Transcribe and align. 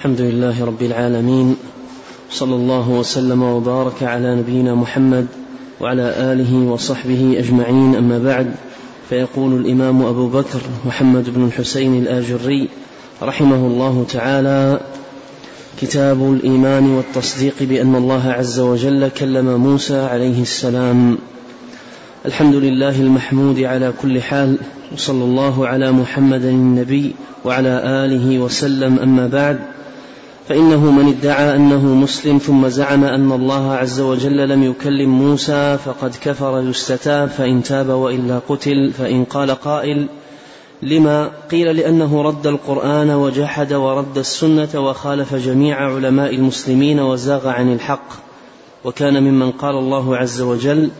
الحمد 0.00 0.20
لله 0.20 0.64
رب 0.64 0.82
العالمين 0.82 1.56
صلى 2.30 2.54
الله 2.54 2.90
وسلم 2.90 3.42
وبارك 3.42 4.02
على 4.02 4.34
نبينا 4.34 4.74
محمد 4.74 5.26
وعلى 5.80 6.02
آله 6.02 6.54
وصحبه 6.72 7.36
أجمعين 7.38 7.94
أما 7.94 8.18
بعد 8.18 8.54
فيقول 9.08 9.60
الإمام 9.60 10.02
أبو 10.02 10.28
بكر 10.28 10.60
محمد 10.86 11.30
بن 11.34 11.44
الحسين 11.44 12.02
الآجري 12.02 12.68
رحمه 13.22 13.56
الله 13.56 14.06
تعالى 14.08 14.80
كتاب 15.80 16.32
الإيمان 16.32 16.90
والتصديق 16.90 17.54
بأن 17.60 17.94
الله 17.96 18.32
عز 18.32 18.60
وجل 18.60 19.08
كلم 19.08 19.56
موسى 19.60 20.00
عليه 20.00 20.42
السلام. 20.42 21.18
الحمد 22.26 22.54
لله 22.54 23.00
المحمود 23.00 23.58
على 23.58 23.92
كل 24.02 24.22
حال 24.22 24.58
وصلى 24.92 25.24
الله 25.24 25.66
على 25.66 25.92
محمد 25.92 26.44
النبي 26.44 27.14
وعلى 27.44 27.82
آله 28.04 28.38
وسلم 28.38 28.98
أما 28.98 29.26
بعد 29.26 29.60
فإنه 30.50 30.90
من 30.90 31.08
ادعى 31.08 31.56
أنه 31.56 31.86
مسلم 31.86 32.38
ثم 32.38 32.68
زعم 32.68 33.04
أن 33.04 33.32
الله 33.32 33.72
عز 33.72 34.00
وجل 34.00 34.48
لم 34.48 34.62
يكلم 34.62 35.10
موسى 35.10 35.78
فقد 35.84 36.14
كفر 36.22 36.64
يستتاب 36.68 37.28
فإن 37.28 37.62
تاب 37.62 37.88
وإلا 37.88 38.40
قتل 38.48 38.92
فإن 38.98 39.24
قال 39.24 39.50
قائل 39.50 40.06
لما 40.82 41.30
قيل 41.50 41.76
لأنه 41.76 42.22
رد 42.22 42.46
القرآن 42.46 43.10
وجحد 43.10 43.72
ورد 43.72 44.18
السنة 44.18 44.68
وخالف 44.74 45.34
جميع 45.34 45.76
علماء 45.76 46.34
المسلمين 46.34 47.00
وزاغ 47.00 47.48
عن 47.48 47.72
الحق. 47.72 48.08
وكان 48.84 49.22
ممن 49.22 49.50
قال 49.50 49.74
الله 49.74 50.16
عز 50.16 50.40
وجل 50.40 50.90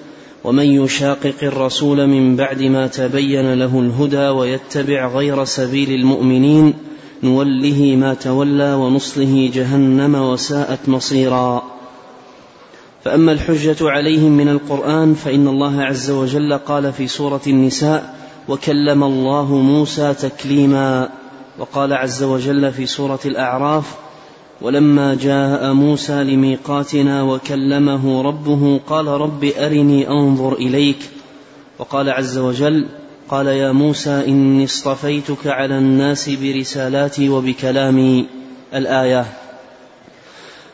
ومن 0.44 0.64
يشاقق 0.64 1.34
الرسول 1.42 2.06
من 2.06 2.36
بعد 2.36 2.62
ما 2.62 2.86
تبين 2.86 3.54
له 3.54 3.80
الهدى 3.80 4.28
ويتبع 4.28 5.08
غير 5.08 5.44
سبيل 5.44 5.90
المؤمنين 5.90 6.74
نوله 7.22 7.96
ما 7.96 8.14
تولى 8.14 8.74
ونصله 8.74 9.50
جهنم 9.54 10.14
وساءت 10.14 10.88
مصيرا. 10.88 11.62
فأما 13.04 13.32
الحجة 13.32 13.76
عليهم 13.80 14.32
من 14.32 14.48
القرآن 14.48 15.14
فإن 15.14 15.48
الله 15.48 15.82
عز 15.82 16.10
وجل 16.10 16.58
قال 16.58 16.92
في 16.92 17.08
سورة 17.08 17.40
النساء 17.46 18.16
وكلم 18.48 19.04
الله 19.04 19.54
موسى 19.54 20.14
تكليما. 20.14 21.08
وقال 21.58 21.92
عز 21.92 22.22
وجل 22.22 22.72
في 22.72 22.86
سورة 22.86 23.20
الأعراف 23.24 23.94
ولما 24.60 25.14
جاء 25.14 25.72
موسى 25.72 26.24
لميقاتنا 26.24 27.22
وكلمه 27.22 28.22
ربه 28.22 28.80
قال 28.86 29.06
رب 29.06 29.44
أرني 29.44 30.08
أنظر 30.08 30.52
إليك. 30.52 30.98
وقال 31.78 32.10
عز 32.10 32.38
وجل 32.38 32.86
قال 33.30 33.46
يا 33.46 33.72
موسى 33.72 34.24
إني 34.26 34.64
اصطفيتك 34.64 35.46
على 35.46 35.78
الناس 35.78 36.30
برسالاتي 36.30 37.28
وبكلامي 37.28 38.26
الآية. 38.74 39.26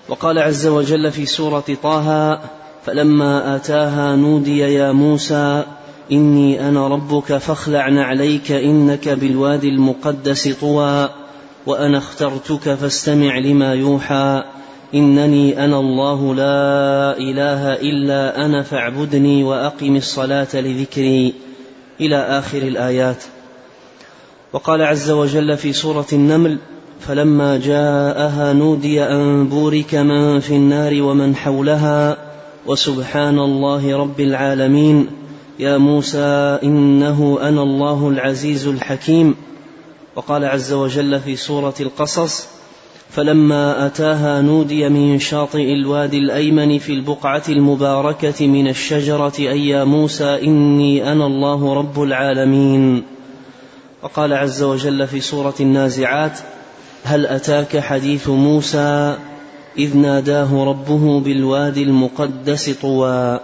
وقال 0.09 0.39
عز 0.39 0.67
وجل 0.67 1.13
في 1.13 1.27
سورة 1.27 1.65
طه 1.83 2.41
فلما 2.87 3.57
آتاها 3.57 4.17
نودي 4.17 4.59
يا 4.59 4.93
موسى 4.93 5.65
إني 6.13 6.69
أنا 6.69 6.89
ربك 6.89 7.37
فاخلع 7.37 7.89
نعليك 7.89 8.53
إنك 8.53 9.09
بالوادي 9.09 9.69
المقدس 9.69 10.49
طوى 10.49 11.09
وأنا 11.67 11.99
اخترتك 11.99 12.75
فاستمع 12.75 13.39
لما 13.39 13.75
يوحى 13.75 14.43
إنني 14.95 15.65
أنا 15.65 15.81
الله 15.81 16.35
لا 16.35 17.19
إله 17.19 17.73
إلا 17.73 18.45
أنا 18.45 18.63
فاعبدني 18.63 19.45
وأقم 19.45 19.97
الصلاة 19.97 20.49
لذكري. 20.55 21.46
إلى 22.01 22.17
آخر 22.17 22.59
الآيات. 22.59 23.25
وقال 24.53 24.83
عز 24.83 25.11
وجل 25.11 25.57
في 25.57 25.73
سورة 25.73 26.07
النمل 26.13 26.59
فلما 27.01 27.57
جاءها 27.59 28.53
نودي 28.53 29.03
أن 29.03 29.47
بورك 29.49 29.95
من 29.95 30.41
في 30.41 30.57
النار 30.57 31.03
ومن 31.03 31.37
حولها 31.37 32.17
وسبحان 32.67 33.39
الله 33.39 33.97
رب 33.97 34.21
العالمين. 34.21 35.07
يا 35.59 35.79
موسى 35.79 36.59
إنه 36.63 37.39
أنا 37.43 37.63
الله 37.63 38.09
العزيز 38.09 38.67
الحكيم. 38.67 39.35
وقال 40.17 40.45
عز 40.45 40.73
وجل 40.73 41.21
في 41.21 41.37
سورة 41.37 41.75
القصص 41.81 42.56
فلما 43.11 43.87
أتاها 43.87 44.43
نودي 44.43 44.89
من 44.89 45.19
شاطئ 45.19 45.73
الوادي 45.73 46.19
الأيمن 46.19 46.79
في 46.79 46.93
البقعة 46.93 47.43
المباركة 47.49 48.47
من 48.47 48.69
الشجرة 48.69 49.33
أي 49.39 49.69
يا 49.69 49.85
موسى 49.85 50.45
إني 50.45 51.13
أنا 51.13 51.27
الله 51.27 51.75
رب 51.75 52.03
العالمين. 52.03 53.03
وقال 54.03 54.33
عز 54.33 54.63
وجل 54.63 55.07
في 55.07 55.21
سورة 55.21 55.55
النازعات 55.61 56.39
هل 57.05 57.27
أتاك 57.27 57.79
حديث 57.79 58.29
موسى؟ 58.29 59.17
إذ 59.79 59.97
ناداه 59.97 60.65
ربه 60.65 61.21
بالوادي 61.21 61.83
المقدس 61.83 62.71
طوى. 62.71 63.41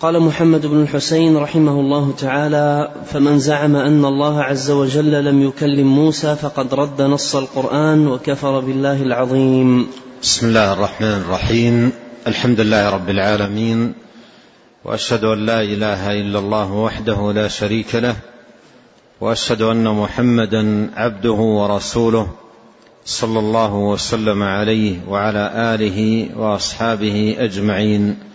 قال 0.00 0.20
محمد 0.20 0.66
بن 0.66 0.82
الحسين 0.82 1.36
رحمه 1.36 1.80
الله 1.80 2.12
تعالى 2.18 2.90
فمن 3.06 3.38
زعم 3.38 3.76
أن 3.76 4.04
الله 4.04 4.42
عز 4.42 4.70
وجل 4.70 5.24
لم 5.24 5.42
يكلم 5.42 5.86
موسى 5.86 6.36
فقد 6.36 6.74
رد 6.74 7.02
نص 7.02 7.36
القرآن 7.36 8.06
وكفر 8.06 8.60
بالله 8.60 9.02
العظيم. 9.02 9.86
بسم 10.22 10.46
الله 10.46 10.72
الرحمن 10.72 11.08
الرحيم. 11.08 11.92
الحمد 12.26 12.60
لله 12.60 12.90
رب 12.90 13.10
العالمين 13.10 13.92
وأشهد 14.84 15.24
أن 15.24 15.46
لا 15.46 15.62
إله 15.62 16.12
إلا 16.12 16.38
الله 16.38 16.72
وحده 16.72 17.32
لا 17.32 17.48
شريك 17.48 17.94
له 17.94 18.16
وأشهد 19.20 19.62
أن 19.62 19.84
محمدا 19.84 20.90
عبده 20.96 21.40
ورسوله 21.58 22.26
صلى 23.04 23.38
الله 23.38 23.74
وسلم 23.74 24.42
عليه 24.42 24.96
وعلى 25.08 25.74
آله 25.74 26.28
وأصحابه 26.38 27.36
أجمعين. 27.38 28.27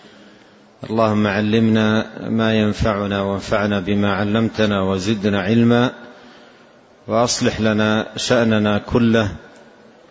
اللهم 0.89 1.27
علمنا 1.27 2.05
ما 2.29 2.53
ينفعنا 2.53 3.21
وانفعنا 3.21 3.79
بما 3.79 4.13
علمتنا 4.13 4.81
وزدنا 4.81 5.41
علما 5.41 5.91
وأصلح 7.07 7.61
لنا 7.61 8.07
شأننا 8.17 8.77
كله 8.77 9.31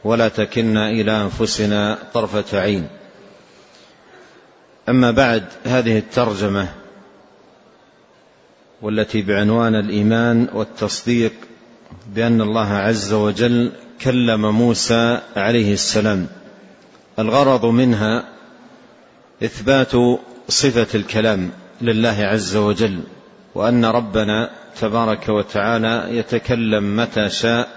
ولا 0.05 0.29
تكلنا 0.29 0.91
إلى 0.91 1.23
أنفسنا 1.23 1.99
طرفة 2.15 2.61
عين. 2.61 2.89
أما 4.89 5.11
بعد 5.11 5.45
هذه 5.65 5.99
الترجمة 5.99 6.69
والتي 8.83 9.23
بعنوان 9.23 9.75
الإيمان 9.75 10.49
والتصديق 10.53 11.33
بأن 12.15 12.41
الله 12.41 12.69
عز 12.73 13.13
وجل 13.13 13.73
كلم 14.01 14.55
موسى 14.55 15.21
عليه 15.37 15.73
السلام. 15.73 16.27
الغرض 17.19 17.67
منها 17.67 18.25
إثبات 19.43 19.95
صفة 20.49 20.99
الكلام 20.99 21.51
لله 21.81 22.17
عز 22.21 22.57
وجل 22.57 23.01
وأن 23.55 23.85
ربنا 23.85 24.51
تبارك 24.81 25.29
وتعالى 25.29 26.07
يتكلم 26.19 26.97
متى 26.97 27.29
شاء 27.29 27.69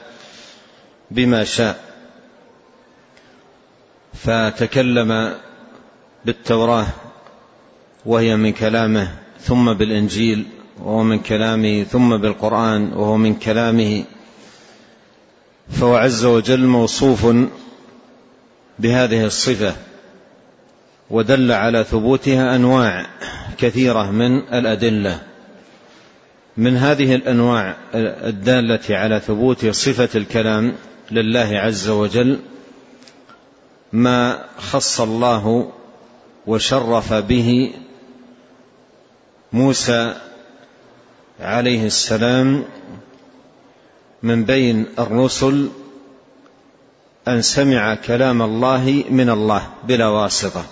بما 1.11 1.43
شاء. 1.43 1.85
فتكلم 4.13 5.33
بالتوراة 6.25 6.87
وهي 8.05 8.35
من 8.35 8.53
كلامه 8.53 9.15
ثم 9.39 9.73
بالإنجيل 9.73 10.45
وهو 10.79 11.03
من 11.03 11.19
كلامه 11.19 11.83
ثم 11.83 12.17
بالقرآن 12.17 12.93
وهو 12.93 13.17
من 13.17 13.35
كلامه. 13.35 14.03
فهو 15.69 15.95
عز 15.95 16.25
وجل 16.25 16.65
موصوف 16.65 17.27
بهذه 18.79 19.25
الصفة. 19.25 19.75
ودل 21.09 21.51
على 21.51 21.83
ثبوتها 21.83 22.55
أنواع 22.55 23.05
كثيرة 23.57 24.11
من 24.11 24.37
الأدلة. 24.37 25.21
من 26.57 26.77
هذه 26.77 27.15
الأنواع 27.15 27.75
الدالة 27.95 28.97
على 28.97 29.19
ثبوت 29.19 29.65
صفة 29.65 30.09
الكلام 30.19 30.73
لله 31.11 31.49
عز 31.59 31.89
وجل 31.89 32.39
ما 33.93 34.45
خص 34.57 35.01
الله 35.01 35.71
وشرف 36.47 37.13
به 37.13 37.73
موسى 39.53 40.15
عليه 41.39 41.85
السلام 41.85 42.65
من 44.23 44.43
بين 44.43 44.85
الرسل 44.99 45.69
أن 47.27 47.41
سمع 47.41 47.95
كلام 47.95 48.41
الله 48.41 49.03
من 49.09 49.29
الله 49.29 49.67
بلا 49.83 50.07
واسطة. 50.07 50.65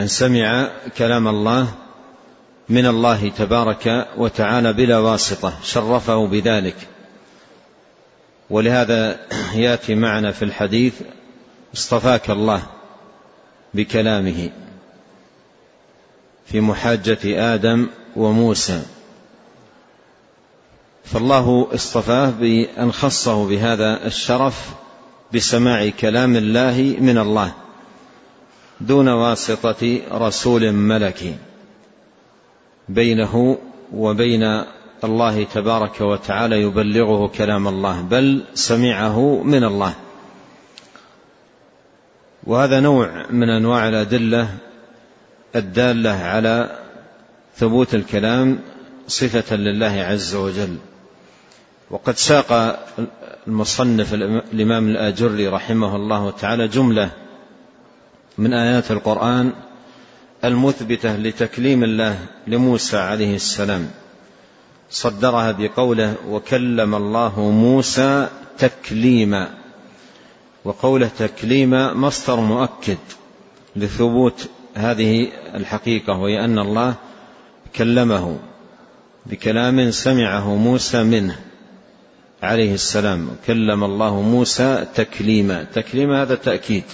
أن 0.00 0.06
سمع 0.06 0.70
كلام 0.98 1.28
الله 1.28 1.74
من 2.68 2.86
الله 2.86 3.28
تبارك 3.28 4.08
وتعالى 4.16 4.72
بلا 4.72 4.98
واسطة 4.98 5.52
شرفه 5.62 6.26
بذلك. 6.26 6.76
ولهذا 8.50 9.20
يأتي 9.54 9.94
معنا 9.94 10.32
في 10.32 10.44
الحديث 10.44 10.94
اصطفاك 11.74 12.30
الله 12.30 12.62
بكلامه 13.74 14.50
في 16.46 16.60
محاجة 16.60 17.18
آدم 17.54 17.86
وموسى. 18.16 18.82
فالله 21.04 21.68
اصطفاه 21.74 22.30
بأن 22.30 22.92
خصه 22.92 23.48
بهذا 23.48 24.06
الشرف 24.06 24.70
بسماع 25.34 25.88
كلام 25.88 26.36
الله 26.36 26.96
من 27.00 27.18
الله. 27.18 27.52
دون 28.80 29.08
واسطة 29.08 30.00
رسول 30.12 30.72
ملكي 30.72 31.34
بينه 32.88 33.58
وبين 33.94 34.64
الله 35.04 35.44
تبارك 35.44 36.00
وتعالى 36.00 36.62
يبلغه 36.62 37.28
كلام 37.28 37.68
الله 37.68 38.00
بل 38.00 38.44
سمعه 38.54 39.42
من 39.42 39.64
الله. 39.64 39.94
وهذا 42.44 42.80
نوع 42.80 43.26
من 43.30 43.50
أنواع 43.50 43.88
الأدلة 43.88 44.48
الدالة 45.56 46.10
على 46.10 46.78
ثبوت 47.56 47.94
الكلام 47.94 48.58
صفة 49.08 49.56
لله 49.56 50.04
عز 50.08 50.34
وجل. 50.34 50.76
وقد 51.90 52.16
ساق 52.16 52.78
المصنف 53.46 54.14
الإمام 54.14 54.88
الآجري 54.88 55.48
رحمه 55.48 55.96
الله 55.96 56.30
تعالى 56.30 56.68
جملة 56.68 57.10
من 58.38 58.54
آيات 58.54 58.90
القرآن 58.90 59.52
المثبتة 60.44 61.16
لتكليم 61.16 61.84
الله 61.84 62.18
لموسى 62.46 62.96
عليه 62.96 63.34
السلام. 63.34 63.90
صدرها 64.90 65.52
بقوله 65.52 66.14
وكلم 66.28 66.94
الله 66.94 67.40
موسى 67.40 68.28
تكليما 68.58 69.48
وقوله 70.64 71.10
تكليما 71.18 71.94
مصدر 71.94 72.40
مؤكد 72.40 72.98
لثبوت 73.76 74.48
هذه 74.74 75.28
الحقيقة 75.54 76.12
وهي 76.12 76.44
أن 76.44 76.58
الله 76.58 76.94
كلمه 77.76 78.38
بكلام 79.26 79.90
سمعه 79.90 80.54
موسى 80.54 81.02
منه 81.02 81.36
عليه 82.42 82.74
السلام. 82.74 83.28
كلم 83.46 83.84
الله 83.84 84.20
موسى 84.22 84.86
تكليما 84.94 85.66
تكليما 85.74 86.22
هذا 86.22 86.34
تأكيد. 86.34 86.84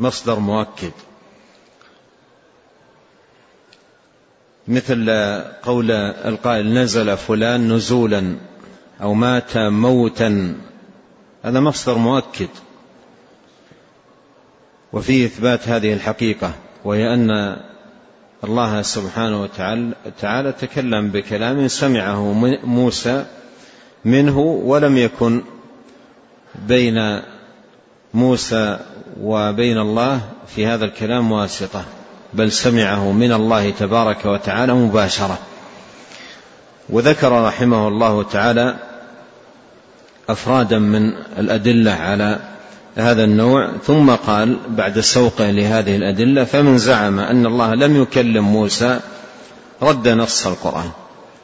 مصدر 0.00 0.38
مؤكد. 0.38 0.92
مثل 4.68 5.10
قول 5.62 5.90
القائل 5.90 6.74
نزل 6.74 7.16
فلان 7.16 7.72
نزولا 7.72 8.36
أو 9.02 9.14
مات 9.14 9.56
موتا. 9.56 10.54
هذا 11.42 11.60
مصدر 11.60 11.98
مؤكد. 11.98 12.48
وفيه 14.92 15.26
إثبات 15.26 15.68
هذه 15.68 15.92
الحقيقة 15.92 16.52
وهي 16.84 17.14
أن 17.14 17.56
الله 18.44 18.82
سبحانه 18.82 19.42
وتعالى 19.42 20.52
تكلم 20.52 21.08
بكلام 21.08 21.68
سمعه 21.68 22.32
موسى 22.64 23.26
منه 24.04 24.38
ولم 24.38 24.98
يكن 24.98 25.42
بين 26.54 27.22
موسى 28.14 28.78
وبين 29.22 29.78
الله 29.78 30.20
في 30.46 30.66
هذا 30.66 30.84
الكلام 30.84 31.32
واسطة 31.32 31.84
بل 32.32 32.52
سمعه 32.52 33.12
من 33.12 33.32
الله 33.32 33.70
تبارك 33.70 34.26
وتعالى 34.26 34.74
مباشرة. 34.74 35.38
وذكر 36.88 37.46
رحمه 37.46 37.88
الله 37.88 38.22
تعالى 38.22 38.76
أفرادا 40.28 40.78
من 40.78 41.12
الأدلة 41.38 41.92
على 41.92 42.38
هذا 42.96 43.24
النوع 43.24 43.70
ثم 43.84 44.10
قال 44.10 44.58
بعد 44.68 45.00
سوقه 45.00 45.50
لهذه 45.50 45.96
الأدلة 45.96 46.44
فمن 46.44 46.78
زعم 46.78 47.20
أن 47.20 47.46
الله 47.46 47.74
لم 47.74 48.02
يكلم 48.02 48.44
موسى 48.44 49.00
رد 49.82 50.08
نص 50.08 50.46
القرآن 50.46 50.90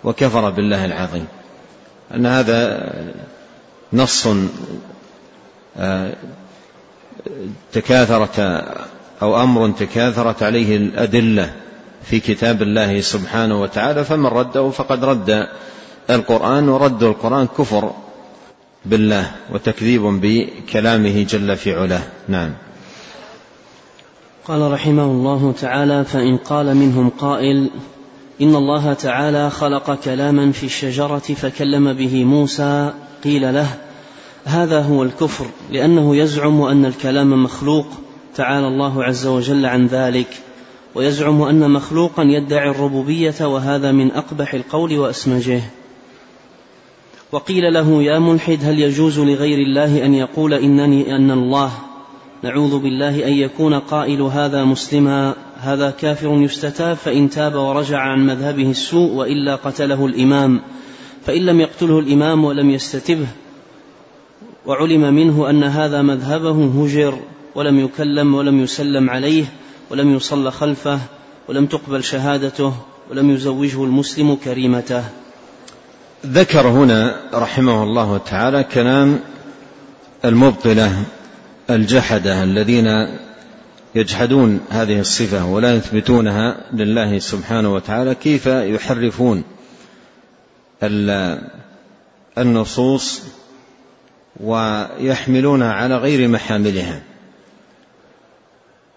وكفر 0.04 0.50
بالله 0.50 0.84
العظيم. 0.84 1.26
أن 2.14 2.26
هذا 2.26 2.92
نص 3.92 4.28
آه، 5.76 6.12
تكاثرت 7.72 8.40
أو 9.22 9.42
أمر 9.42 9.70
تكاثرت 9.70 10.42
عليه 10.42 10.76
الأدلة 10.76 11.52
في 12.04 12.20
كتاب 12.20 12.62
الله 12.62 13.00
سبحانه 13.00 13.60
وتعالى 13.60 14.04
فمن 14.04 14.26
رده 14.26 14.70
فقد 14.70 15.04
رد 15.04 15.48
القرآن 16.10 16.68
ورد 16.68 17.02
القرآن 17.02 17.46
كفر 17.58 17.90
بالله 18.84 19.30
وتكذيب 19.52 20.02
بكلامه 20.02 21.22
جل 21.22 21.56
في 21.56 21.74
علاه. 21.74 22.02
نعم. 22.28 22.52
قال 24.44 24.72
رحمه 24.72 25.04
الله 25.04 25.54
تعالى 25.60 26.04
فإن 26.04 26.36
قال 26.36 26.76
منهم 26.76 27.08
قائل 27.08 27.70
إن 28.40 28.54
الله 28.54 28.92
تعالى 28.92 29.50
خلق 29.50 29.94
كلاما 29.94 30.52
في 30.52 30.66
الشجرة 30.66 31.18
فكلم 31.18 31.92
به 31.92 32.24
موسى 32.24 32.92
قيل 33.24 33.54
له 33.54 33.66
هذا 34.44 34.82
هو 34.82 35.02
الكفر 35.02 35.46
لأنه 35.70 36.16
يزعم 36.16 36.62
أن 36.62 36.84
الكلام 36.84 37.42
مخلوق 37.44 37.86
تعالى 38.34 38.68
الله 38.68 39.04
عز 39.04 39.26
وجل 39.26 39.66
عن 39.66 39.86
ذلك. 39.86 40.28
ويزعم 40.94 41.42
أن 41.42 41.70
مخلوقا 41.70 42.22
يدعي 42.22 42.70
الربوبية 42.70 43.34
وهذا 43.40 43.92
من 43.92 44.12
أقبح 44.12 44.54
القول 44.54 44.98
وأسمجه. 44.98 45.62
وقيل 47.32 47.72
له 47.74 48.02
يا 48.02 48.18
ملحد 48.18 48.58
هل 48.62 48.78
يجوز 48.78 49.18
لغير 49.18 49.58
الله 49.58 50.04
أن 50.04 50.14
يقول 50.14 50.54
إنني 50.54 51.16
أن 51.16 51.30
الله؟ 51.30 51.72
نعوذ 52.42 52.78
بالله 52.78 53.26
أن 53.26 53.32
يكون 53.32 53.74
قائل 53.74 54.22
هذا 54.22 54.64
مسلما 54.64 55.34
هذا 55.60 55.90
كافر 55.90 56.42
يستتاب 56.42 56.96
فإن 56.96 57.30
تاب 57.30 57.54
ورجع 57.54 57.98
عن 57.98 58.26
مذهبه 58.26 58.70
السوء 58.70 59.12
وإلا 59.12 59.54
قتله 59.54 60.06
الإمام. 60.06 60.60
فإن 61.26 61.46
لم 61.46 61.60
يقتله 61.60 61.98
الإمام 61.98 62.44
ولم 62.44 62.70
يستتبه 62.70 63.26
وعلم 64.66 65.14
منه 65.14 65.50
أن 65.50 65.64
هذا 65.64 66.02
مذهبه 66.02 66.84
هجر 66.84 67.18
ولم 67.54 67.78
يكلم 67.78 68.34
ولم 68.34 68.60
يسلم 68.60 69.10
عليه 69.10 69.44
ولم 69.90 70.14
يصل 70.14 70.52
خلفه 70.52 71.00
ولم 71.48 71.66
تقبل 71.66 72.04
شهادته 72.04 72.74
ولم 73.10 73.30
يزوجه 73.30 73.84
المسلم 73.84 74.34
كريمته. 74.34 75.04
ذكر 76.26 76.68
هنا 76.68 77.16
رحمه 77.34 77.82
الله 77.82 78.18
تعالى 78.18 78.64
كلام 78.64 79.20
المبطلة 80.24 81.04
الجحدة 81.70 82.42
الذين 82.42 83.08
يجحدون 83.94 84.60
هذه 84.70 85.00
الصفة 85.00 85.46
ولا 85.46 85.74
يثبتونها 85.74 86.56
لله 86.72 87.18
سبحانه 87.18 87.74
وتعالى 87.74 88.14
كيف 88.14 88.46
يحرفون 88.46 89.44
النصوص 92.38 93.22
ويحملونها 94.40 95.72
على 95.72 95.96
غير 95.96 96.28
محاملها. 96.28 97.02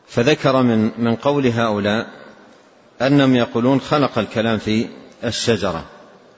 فذكر 0.07 0.61
من 0.61 0.91
من 0.97 1.15
قول 1.15 1.47
هؤلاء 1.47 2.07
أنهم 3.01 3.35
يقولون 3.35 3.81
خلق 3.81 4.17
الكلام 4.17 4.57
في 4.57 4.87
الشجرة. 5.23 5.85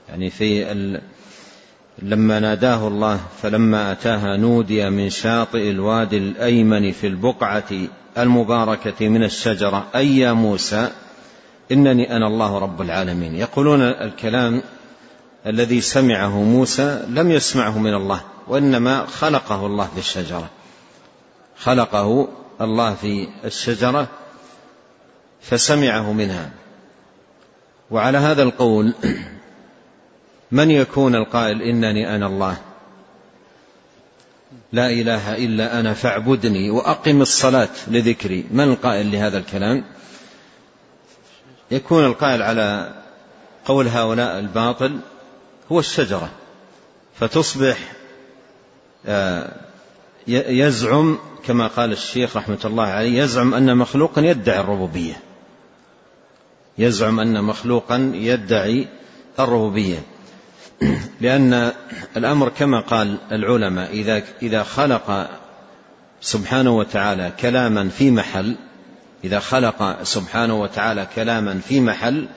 يعني 0.09 0.29
في 0.29 0.71
ال 0.71 1.01
لما 2.01 2.39
ناداه 2.39 2.87
الله 2.87 3.19
فلما 3.41 3.91
أتاها 3.91 4.37
نودي 4.37 4.89
من 4.89 5.09
شاطئ 5.09 5.69
الوادي 5.69 6.17
الأيمن 6.17 6.91
في 6.91 7.07
البقعة 7.07 7.63
المباركة 8.17 9.07
من 9.07 9.23
الشجرة 9.23 9.87
أي 9.95 10.17
يا 10.17 10.33
موسى 10.33 10.89
إنني 11.71 12.15
أنا 12.15 12.27
الله 12.27 12.57
رب 12.57 12.81
العالمين. 12.81 13.35
يقولون 13.35 13.81
الكلام 13.81 14.61
الذي 15.45 15.81
سمعه 15.81 16.43
موسى 16.43 17.05
لم 17.09 17.31
يسمعه 17.31 17.79
من 17.79 17.93
الله 17.93 18.21
وإنما 18.47 19.05
خلقه 19.05 19.65
الله 19.65 19.87
في 19.93 19.99
الشجرة. 19.99 20.49
خلقه 21.59 22.27
الله 22.61 22.93
في 22.93 23.27
الشجرة 23.45 24.07
فسمعه 25.41 26.11
منها. 26.11 26.49
وعلى 27.91 28.17
هذا 28.17 28.43
القول 28.43 28.93
من 30.51 30.71
يكون 30.71 31.15
القائل 31.15 31.61
إنني 31.61 32.15
أنا 32.15 32.27
الله؟ 32.27 32.57
لا 34.71 34.89
إله 34.89 35.35
إلا 35.35 35.79
أنا 35.79 35.93
فاعبدني 35.93 36.69
وأقم 36.69 37.21
الصلاة 37.21 37.69
لذكري. 37.87 38.45
من 38.51 38.63
القائل 38.63 39.11
لهذا 39.11 39.37
الكلام؟ 39.37 39.83
يكون 41.71 42.05
القائل 42.05 42.41
على 42.41 42.93
قول 43.65 43.87
هؤلاء 43.87 44.39
الباطل 44.39 44.99
هو 45.71 45.79
الشجرة. 45.79 46.29
فتصبح 47.19 47.77
آه، 49.05 49.51
يزعم 50.27 51.17
كما 51.45 51.67
قال 51.67 51.91
الشيخ 51.91 52.37
رحمة 52.37 52.59
الله 52.65 52.83
عليه 52.83 53.23
يزعم 53.23 53.53
أن 53.53 53.77
مخلوقا 53.77 54.21
يدعي 54.21 54.59
الربوبية. 54.59 55.19
يزعم 56.77 57.19
أن 57.19 57.43
مخلوقا 57.43 58.11
يدعي 58.15 58.87
الربوبية. 59.39 59.99
لأن 61.21 61.71
الأمر 62.17 62.49
كما 62.49 62.79
قال 62.79 63.17
العلماء 63.31 63.91
إذا 63.91 64.23
إذا 64.41 64.63
خلق 64.63 65.29
سبحانه 66.21 66.77
وتعالى 66.77 67.31
كلاما 67.39 67.89
في 67.89 68.11
محل 68.11 68.55
إذا 69.23 69.39
خلق 69.39 70.03
سبحانه 70.03 70.61
وتعالى 70.61 71.07
كلاما 71.15 71.59
في 71.59 71.81
محل 71.81 72.27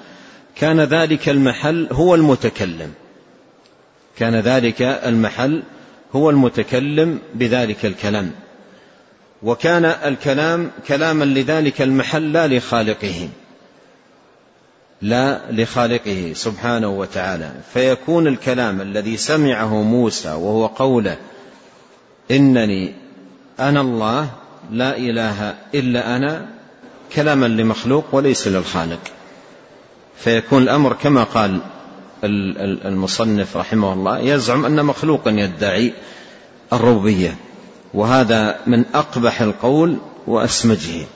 كان 0.57 0.81
ذلك 0.81 1.29
المحل 1.29 1.89
هو 1.93 2.15
المتكلم. 2.15 2.93
كان 4.21 4.35
ذلك 4.35 4.83
المحل 4.83 5.63
هو 6.17 6.31
المتكلم 6.31 7.19
بذلك 7.35 7.87
الكلام. 7.87 8.31
وكان 9.43 9.85
الكلام 9.85 10.71
كلاما 10.89 11.25
لذلك 11.25 11.83
المحل 11.83 12.33
لا 12.33 12.47
لخالقه. 12.47 13.29
لا 15.03 15.41
لخالقه 15.51 16.33
سبحانه 16.35 16.89
وتعالى. 16.89 17.53
فيكون 17.73 18.27
الكلام 18.27 18.81
الذي 18.81 19.17
سمعه 19.17 19.83
موسى 19.83 20.29
وهو 20.29 20.67
قوله 20.67 21.17
إنني 22.31 22.93
أنا 23.61 23.81
الله 23.81 24.31
لا 24.73 24.97
إله 24.97 25.55
إلا 25.75 26.17
أنا 26.17 26.47
كلاما 27.15 27.47
لمخلوق 27.47 28.05
وليس 28.13 28.49
للخالق. 28.49 29.01
فيكون 30.17 30.63
الأمر 30.63 30.93
كما 30.93 31.25
قال 31.25 31.61
المصنف 32.25 33.57
رحمه 33.57 33.93
الله 33.93 34.19
يزعم 34.19 34.65
أن 34.65 34.85
مخلوقا 34.85 35.31
يدعي 35.31 35.93
الربوبيه 36.73 37.37
وهذا 37.95 38.59
من 38.67 38.85
أقبح 38.95 39.41
القول 39.41 39.99
وأسمجه. 40.27 41.07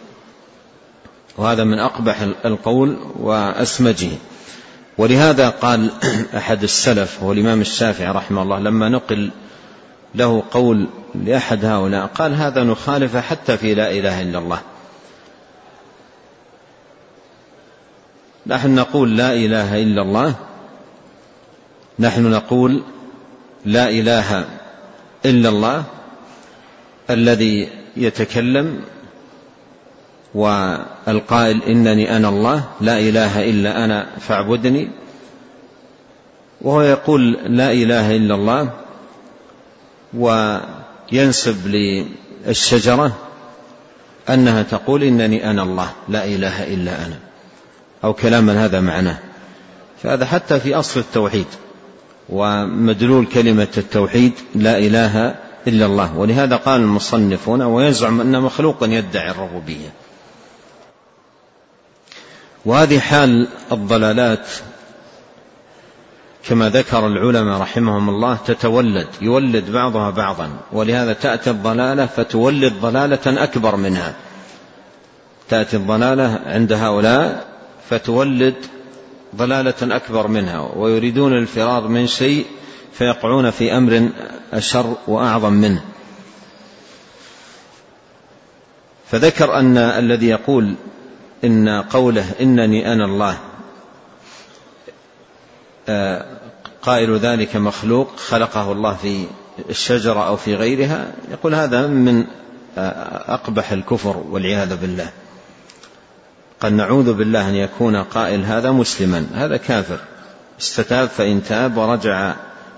وهذا 1.36 1.64
من 1.64 1.78
أقبح 1.78 2.20
القول 2.44 2.96
وأسمجه. 3.20 4.10
ولهذا 4.98 5.48
قال 5.48 5.90
أحد 6.36 6.62
السلف 6.62 7.22
هو 7.22 7.32
الإمام 7.32 7.60
الشافعي 7.60 8.10
رحمه 8.10 8.42
الله 8.42 8.58
لما 8.58 8.88
نقل 8.88 9.30
له 10.14 10.42
قول 10.50 10.86
لأحد 11.14 11.64
هؤلاء 11.64 12.06
قال 12.06 12.34
هذا 12.34 12.64
نخالف 12.64 13.16
حتى 13.16 13.56
في 13.56 13.74
لا 13.74 13.90
إله 13.90 14.22
إلا 14.22 14.38
الله. 14.38 14.60
نحن 18.46 18.74
نقول 18.74 19.16
لا 19.16 19.32
إله 19.32 19.82
إلا 19.82 20.02
الله 20.02 20.34
نحن 21.98 22.30
نقول 22.30 22.82
لا 23.64 23.90
إله 23.90 24.44
إلا 25.26 25.48
الله 25.48 25.84
الذي 27.10 27.68
يتكلم 27.96 28.80
والقائل 30.34 31.62
إنني 31.62 32.16
أنا 32.16 32.28
الله 32.28 32.64
لا 32.80 32.98
إله 32.98 33.50
إلا 33.50 33.84
أنا 33.84 34.06
فاعبدني. 34.20 34.88
وهو 36.60 36.82
يقول 36.82 37.32
لا 37.32 37.72
إله 37.72 38.16
إلا 38.16 38.34
الله 38.34 38.70
وينسب 40.14 41.56
للشجرة 42.46 43.16
أنها 44.28 44.62
تقول 44.62 45.02
إنني 45.02 45.50
أنا 45.50 45.62
الله 45.62 45.90
لا 46.08 46.24
إله 46.24 46.74
إلا 46.74 47.06
أنا. 47.06 47.18
أو 48.04 48.12
كلاما 48.12 48.64
هذا 48.64 48.80
معناه. 48.80 49.18
فهذا 50.02 50.26
حتى 50.26 50.60
في 50.60 50.74
أصل 50.74 51.00
التوحيد. 51.00 51.46
ومدلول 52.28 53.26
كلمة 53.26 53.68
التوحيد 53.78 54.32
لا 54.54 54.78
إله 54.78 55.34
إلا 55.66 55.86
الله. 55.86 56.16
ولهذا 56.16 56.56
قال 56.56 56.80
المصنفون 56.80 57.62
ويزعم 57.62 58.20
أن 58.20 58.40
مخلوقا 58.40 58.86
يدعي 58.86 59.30
الربوبية. 59.30 59.92
وهذه 62.64 62.98
حال 62.98 63.48
الضلالات 63.72 64.48
كما 66.48 66.68
ذكر 66.68 67.06
العلماء 67.06 67.60
رحمهم 67.60 68.08
الله 68.08 68.38
تتولد 68.46 69.08
يولد 69.20 69.70
بعضها 69.70 70.10
بعضا. 70.10 70.50
ولهذا 70.72 71.12
تأتي 71.12 71.50
الضلالة 71.50 72.06
فتولد 72.06 72.72
ضلالة 72.80 73.44
أكبر 73.44 73.76
منها. 73.76 74.14
تأتي 75.48 75.76
الضلالة 75.76 76.40
عند 76.46 76.72
هؤلاء 76.72 77.46
فتولد 77.90 78.54
ضلالة 79.36 79.96
أكبر 79.96 80.26
منها 80.26 80.60
ويريدون 80.76 81.32
الفرار 81.32 81.88
من 81.88 82.06
شيء 82.06 82.46
فيقعون 82.92 83.50
في 83.50 83.76
أمر 83.76 84.08
أشر 84.52 84.96
وأعظم 85.06 85.52
منه. 85.52 85.84
فذكر 89.10 89.58
أن 89.58 89.78
الذي 89.78 90.28
يقول 90.28 90.74
إن 91.44 91.68
قوله 91.68 92.24
إنني 92.40 92.92
أنا 92.92 93.04
الله 93.04 93.38
آه، 95.88 96.26
قائل 96.82 97.18
ذلك 97.18 97.56
مخلوق 97.56 98.16
خلقه 98.16 98.72
الله 98.72 98.94
في 98.94 99.26
الشجرة 99.70 100.26
أو 100.26 100.36
في 100.36 100.54
غيرها 100.54 101.12
يقول 101.30 101.54
هذا 101.54 101.86
من 101.86 102.24
آه، 102.78 103.34
أقبح 103.34 103.72
الكفر 103.72 104.16
والعياذ 104.16 104.76
بالله. 104.76 105.10
قد 106.60 106.72
نعوذ 106.72 107.12
بالله 107.12 107.48
أن 107.48 107.54
يكون 107.54 107.96
قائل 107.96 108.44
هذا 108.44 108.70
مسلما 108.70 109.26
هذا 109.34 109.56
كافر. 109.56 109.98
استتاب 110.60 111.08
فإن 111.08 111.42
تاب 111.42 111.76
ورجع 111.76 112.34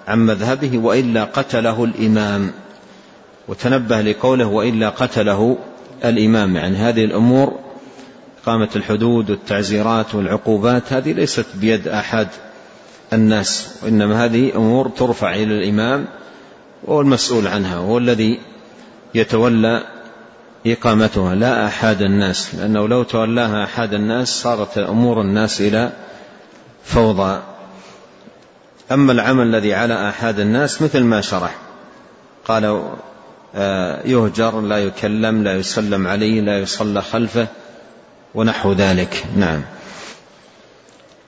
عن 0.08 0.26
مذهبه 0.26 0.78
وإلا 0.78 1.24
قتله 1.24 1.84
الإمام. 1.84 2.52
وتنبه 3.48 4.00
لقوله 4.00 4.46
وإلا 4.46 4.88
قتله 4.88 5.58
الإمام 6.04 6.56
يعني 6.56 6.76
هذه 6.76 7.04
الأمور 7.04 7.58
إقامة 8.42 8.68
الحدود 8.76 9.30
والتعزيرات 9.30 10.14
والعقوبات 10.14 10.92
هذه 10.92 11.12
ليست 11.12 11.46
بيد 11.54 11.88
أحد 11.88 12.28
الناس 13.12 13.78
وإنما 13.82 14.24
هذه 14.24 14.56
أمور 14.56 14.88
ترفع 14.88 15.34
إلى 15.34 15.58
الإمام 15.58 16.06
وهو 16.84 17.00
المسؤول 17.00 17.46
عنها 17.46 17.78
وهو 17.78 17.98
الذي 17.98 18.40
يتولى 19.14 19.82
إقامتها 20.72 21.34
لا 21.34 21.66
أحد 21.66 22.02
الناس 22.02 22.54
لأنه 22.54 22.88
لو 22.88 23.02
تولاها 23.02 23.64
أحد 23.64 23.94
الناس 23.94 24.28
صارت 24.28 24.78
أمور 24.78 25.20
الناس 25.20 25.60
إلى 25.60 25.92
فوضى. 26.84 27.42
أما 28.92 29.12
العمل 29.12 29.46
الذي 29.46 29.74
على 29.74 30.08
أحد 30.08 30.38
الناس 30.38 30.82
مثل 30.82 31.00
ما 31.00 31.20
شرح. 31.20 31.56
قال 32.44 32.82
آه، 33.54 34.06
يهجر 34.06 34.60
لا 34.60 34.78
يكلم 34.78 35.44
لا 35.44 35.56
يسلم 35.56 36.06
عليه 36.06 36.40
لا 36.40 36.58
يصلى 36.58 37.02
خلفه 37.02 37.46
ونحو 38.34 38.72
ذلك. 38.72 39.24
نعم. 39.36 39.62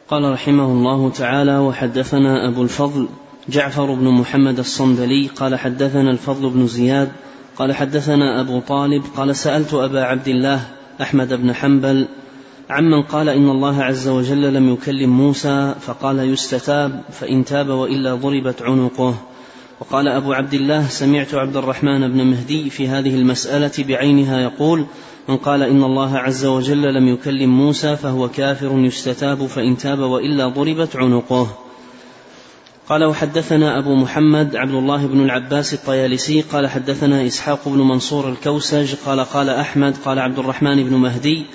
قال 0.08 0.32
رحمه 0.32 0.64
الله 0.64 1.10
تعالى 1.10 1.58
وحدثنا 1.58 2.48
أبو 2.48 2.62
الفضل 2.62 3.08
جعفر 3.48 3.94
بن 3.94 4.08
محمد 4.08 4.58
الصندلي 4.58 5.26
قال 5.26 5.58
حدثنا 5.58 6.10
الفضل 6.10 6.50
بن 6.50 6.66
زياد 6.66 7.08
قال 7.58 7.74
حدثنا 7.74 8.40
أبو 8.40 8.60
طالب 8.60 9.02
قال 9.16 9.36
سألت 9.36 9.74
أبا 9.74 10.02
عبد 10.02 10.28
الله 10.28 10.60
أحمد 11.02 11.34
بن 11.34 11.52
حنبل 11.52 12.08
عمن 12.70 13.02
قال 13.02 13.28
إن 13.28 13.50
الله 13.50 13.82
عز 13.82 14.08
وجل 14.08 14.54
لم 14.54 14.72
يكلم 14.72 15.10
موسى 15.10 15.74
فقال 15.80 16.18
يستتاب 16.18 17.02
فإن 17.10 17.44
تاب 17.44 17.68
وإلا 17.68 18.14
ضربت 18.14 18.62
عنقه. 18.62 19.14
وقال 19.80 20.08
أبو 20.08 20.32
عبد 20.32 20.54
الله 20.54 20.88
سمعت 20.88 21.34
عبد 21.34 21.56
الرحمن 21.56 22.12
بن 22.12 22.24
مهدي 22.24 22.70
في 22.70 22.88
هذه 22.88 23.14
المسألة 23.14 23.72
بعينها 23.78 24.40
يقول 24.40 24.86
من 25.28 25.36
قال 25.36 25.62
إن 25.62 25.84
الله 25.84 26.18
عز 26.18 26.44
وجل 26.46 26.94
لم 26.94 27.08
يكلم 27.08 27.50
موسى 27.50 27.96
فهو 27.96 28.28
كافر 28.28 28.78
يستتاب 28.78 29.46
فإن 29.46 29.76
تاب 29.76 29.98
وإلا 29.98 30.48
ضربت 30.48 30.96
عنقه. 30.96 31.67
قال 32.88 33.04
وحدثنا 33.04 33.78
أبو 33.78 33.94
محمد 33.94 34.56
عبد 34.56 34.74
الله 34.74 35.06
بن 35.06 35.24
العباس 35.24 35.74
الطيالسي 35.74 36.40
قال 36.40 36.66
حدثنا 36.66 37.26
إسحاق 37.26 37.68
بن 37.68 37.78
منصور 37.78 38.28
الكوسج 38.28 38.94
قال 39.06 39.20
قال 39.20 39.50
أحمد 39.50 39.96
قال 40.04 40.18
عبد 40.18 40.38
الرحمن 40.38 40.84
بن 40.84 40.94
مهدي 40.94 41.46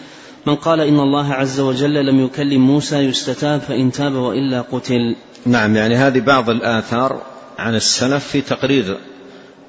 من 0.47 0.55
قال 0.55 0.81
إن 0.81 0.99
الله 0.99 1.33
عز 1.33 1.59
وجل 1.59 2.05
لم 2.05 2.25
يكلم 2.25 2.61
موسى 2.61 2.95
يستتاب 2.95 3.61
فإن 3.61 3.91
تاب 3.91 4.13
وإلا 4.13 4.61
قتل. 4.61 5.15
نعم 5.45 5.75
يعني 5.75 5.95
هذه 5.95 6.19
بعض 6.19 6.49
الآثار 6.49 7.21
عن 7.59 7.75
السلف 7.75 8.27
في 8.27 8.41
تقرير 8.41 8.97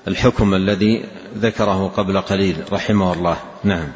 الحكم 0.08 0.54
الذي 0.54 1.04
ذكره 1.38 1.92
قبل 1.96 2.20
قليل 2.20 2.56
رحمه 2.72 3.12
الله. 3.12 3.36
نعم. 3.64 3.88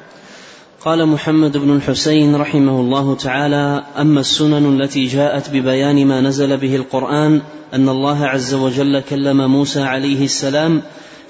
قال 0.85 1.07
محمد 1.07 1.57
بن 1.57 1.77
الحسين 1.77 2.37
رحمه 2.37 2.81
الله 2.81 3.15
تعالى 3.15 3.85
أما 3.99 4.21
السنن 4.21 4.81
التي 4.81 5.07
جاءت 5.07 5.51
ببيان 5.51 6.07
ما 6.07 6.21
نزل 6.21 6.57
به 6.57 6.77
القرآن 6.77 7.41
أن 7.75 7.89
الله 7.89 8.27
عز 8.27 8.55
وجل 8.55 9.01
كلم 9.01 9.51
موسى 9.51 9.83
عليه 9.83 10.25
السلام 10.25 10.83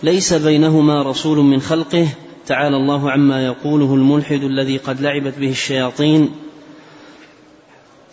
ليس 0.03 0.33
بينهما 0.33 1.03
رسول 1.03 1.39
من 1.39 1.61
خلقه 1.61 2.09
تعالى 2.47 2.77
الله 2.77 3.11
عما 3.11 3.47
يقوله 3.47 3.95
الملحد 3.95 4.43
الذي 4.43 4.77
قد 4.77 5.01
لعبت 5.01 5.39
به 5.39 5.51
الشياطين. 5.51 6.31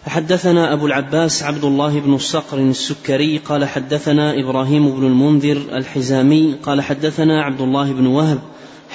حدثنا 0.05 0.73
أبو 0.73 0.87
العباس 0.87 1.43
عبد 1.43 1.63
الله 1.63 1.99
بن 1.99 2.13
الصقر 2.13 2.57
السكري 2.57 3.37
قال 3.37 3.65
حدثنا 3.65 4.39
إبراهيم 4.39 4.91
بن 4.91 5.07
المنذر 5.07 5.57
الحزامي 5.57 6.55
قال 6.63 6.81
حدثنا 6.81 7.43
عبد 7.43 7.61
الله 7.61 7.93
بن 7.93 8.05
وهب 8.05 8.39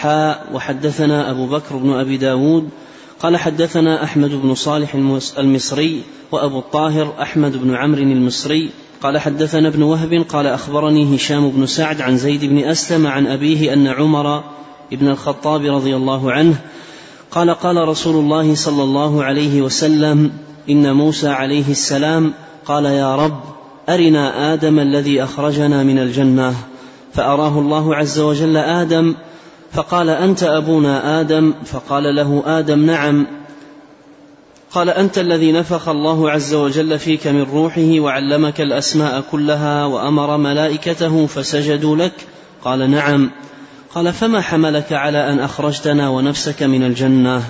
حاء 0.00 0.47
وحدثنا 0.52 1.30
أبو 1.30 1.47
بكر 1.47 1.76
بن 1.76 1.92
أبي 1.92 2.16
داود 2.16 2.69
قال 3.23 3.37
حدثنا 3.37 4.04
أحمد 4.04 4.30
بن 4.30 4.54
صالح 4.54 4.95
المصري 5.38 6.02
وأبو 6.33 6.59
الطاهر 6.59 7.14
أحمد 7.23 7.57
بن 7.57 7.75
عمرو 7.75 8.02
المصري 8.02 8.71
قال 9.02 9.19
حدثنا 9.19 9.69
ابن 9.69 9.83
وهب 9.83 10.25
قال 10.28 10.47
أخبرني 10.47 11.16
هشام 11.16 11.50
بن 11.50 11.66
سعد 11.66 12.00
عن 12.00 12.16
زيد 12.16 12.45
بن 12.45 12.59
أسلم 12.59 13.07
عن 13.07 13.26
أبيه 13.26 13.73
أن 13.73 13.87
عمر 13.87 14.45
بن 14.92 15.09
الخطاب 15.09 15.64
رضي 15.64 15.97
الله 15.97 16.33
عنه 16.33 16.57
قال 17.30 17.50
قال 17.50 17.88
رسول 17.88 18.16
الله 18.16 18.54
صلى 18.54 18.83
الله 18.83 19.25
عليه 19.25 19.62
وسلم 19.62 20.33
إن 20.71 20.92
موسى 20.92 21.28
عليه 21.28 21.71
السلام 21.71 22.33
قال 22.64 22.85
يا 22.85 23.16
رب 23.16 23.40
أرنا 23.88 24.52
آدم 24.52 24.78
الذي 24.78 25.23
أخرجنا 25.25 25.83
من 25.83 25.99
الجنة 25.99 26.54
فأراه 27.12 27.59
الله 27.59 27.97
عز 27.97 28.19
وجل 28.19 28.57
آدم 28.57 29.14
فقال 29.73 30.09
أنت 30.11 30.43
أبونا 30.43 31.21
آدم؟ 31.21 31.55
فقال 31.65 32.17
له 32.17 32.43
آدم 32.47 32.87
نعم. 32.87 33.27
قال 34.73 34.91
أنت 34.91 35.19
الذي 35.19 35.53
نفخ 35.53 35.89
الله 35.89 36.31
عز 36.31 36.55
وجل 36.55 36.99
فيك 36.99 37.27
من 37.27 37.43
روحه 37.43 38.00
وعلمك 38.00 38.61
الأسماء 38.61 39.25
كلها 39.31 39.85
وأمر 39.85 40.37
ملائكته 40.37 41.27
فسجدوا 41.27 41.97
لك؟ 41.97 42.12
قال 42.65 42.91
نعم. 42.91 43.31
قال 43.95 44.12
فما 44.12 44.41
حملك 44.41 44.93
على 44.93 45.33
أن 45.33 45.39
أخرجتنا 45.39 46.09
ونفسك 46.09 46.62
من 46.62 46.83
الجنة؟ 46.83 47.43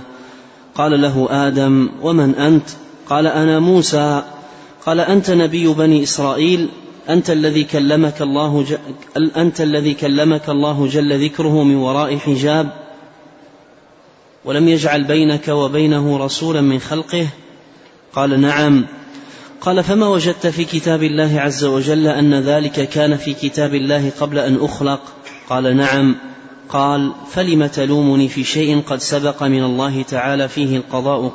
قال 0.75 1.01
له 1.01 1.29
آدم 1.31 1.91
ومن 2.03 2.35
أنت؟ 2.35 2.69
قال 3.11 3.27
أنا 3.27 3.59
موسى. 3.59 4.23
قال 4.87 5.01
أنت 5.01 5.31
نبي 5.31 5.69
بني 5.69 6.03
إسرائيل؟ 6.03 6.69
أنت 7.11 7.31
الذي 7.31 7.65
كلمك 7.65 8.23
الله 8.23 8.63
ج... 8.63 8.77
أنت 9.37 9.61
الذي 9.61 9.95
كلمك 9.95 10.49
الله 10.49 10.87
جل 10.87 11.25
ذكره 11.25 11.63
من 11.63 11.77
وراء 11.77 12.17
حجاب 12.17 12.73
ولم 14.45 14.69
يجعل 14.69 15.05
بينك 15.05 15.49
وبينه 15.49 16.19
رسولا 16.19 16.61
من 16.61 16.79
خلقه؟ 16.79 17.27
قال 18.13 18.41
نعم. 18.41 18.87
قال 19.61 19.85
فما 19.85 20.09
وجدت 20.09 20.47
في 20.47 20.65
كتاب 20.65 21.03
الله 21.03 21.41
عز 21.41 21.65
وجل 21.65 22.07
أن 22.07 22.35
ذلك 22.35 22.89
كان 22.89 23.17
في 23.17 23.35
كتاب 23.35 23.75
الله 23.75 24.13
قبل 24.21 24.39
أن 24.39 24.59
أخلق؟ 24.61 25.01
قال 25.49 25.77
نعم. 25.77 26.17
قال 26.69 27.13
فلم 27.31 27.67
تلومني 27.67 28.29
في 28.29 28.45
شيء 28.45 28.81
قد 28.81 28.99
سبق 28.99 29.43
من 29.43 29.65
الله 29.65 30.03
تعالى 30.03 30.49
فيه 30.49 30.77
القضاء 30.77 31.33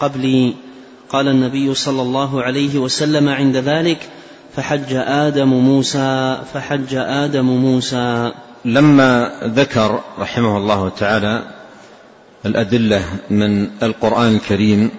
قبلي؟ 0.00 0.54
قال 1.08 1.28
النبي 1.28 1.74
صلى 1.74 2.02
الله 2.02 2.42
عليه 2.42 2.78
وسلم 2.78 3.28
عند 3.28 3.56
ذلك 3.56 4.08
فحج 4.56 4.94
آدم 4.94 5.48
موسى 5.48 6.38
فحج 6.54 6.94
آدم 6.94 7.44
موسى. 7.44 8.32
لما 8.64 9.32
ذكر 9.44 10.00
رحمه 10.18 10.56
الله 10.56 10.88
تعالى 10.88 11.42
الأدلة 12.46 13.04
من 13.30 13.68
القرآن 13.82 14.34
الكريم 14.34 14.90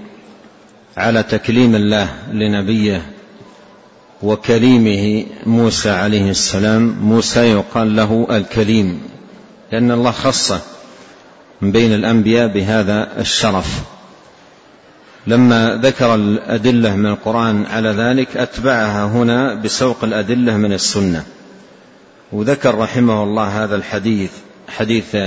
على 0.98 1.24
تكليم 1.24 1.76
الله 1.76 2.08
لنبيه 2.32 3.02
وكليمه 4.24 5.26
موسى 5.46 5.90
عليه 5.90 6.30
السلام 6.30 6.96
موسى 7.02 7.40
يقال 7.40 7.96
له 7.96 8.28
الكليم 8.32 9.02
لأن 9.72 9.92
الله 9.92 10.12
خصه 10.12 10.60
من 11.62 11.72
بين 11.72 11.94
الأنبياء 11.94 12.48
بهذا 12.48 13.10
الشرف. 13.20 13.82
لما 15.28 15.80
ذكر 15.84 16.16
الأدلة 16.16 16.96
من 16.96 17.06
القرآن 17.06 17.66
على 17.66 17.90
ذلك 17.90 18.38
أتبعها 18.38 19.06
هنا 19.06 19.54
بسوق 19.54 20.04
الأدلة 20.04 20.58
من 20.58 20.74
السنة. 20.74 21.24
وذكر 22.32 22.78
رحمه 22.78 23.24
الله 23.24 23.64
هذا 23.64 23.76
الحديث 23.76 24.32
حديث 24.70 25.18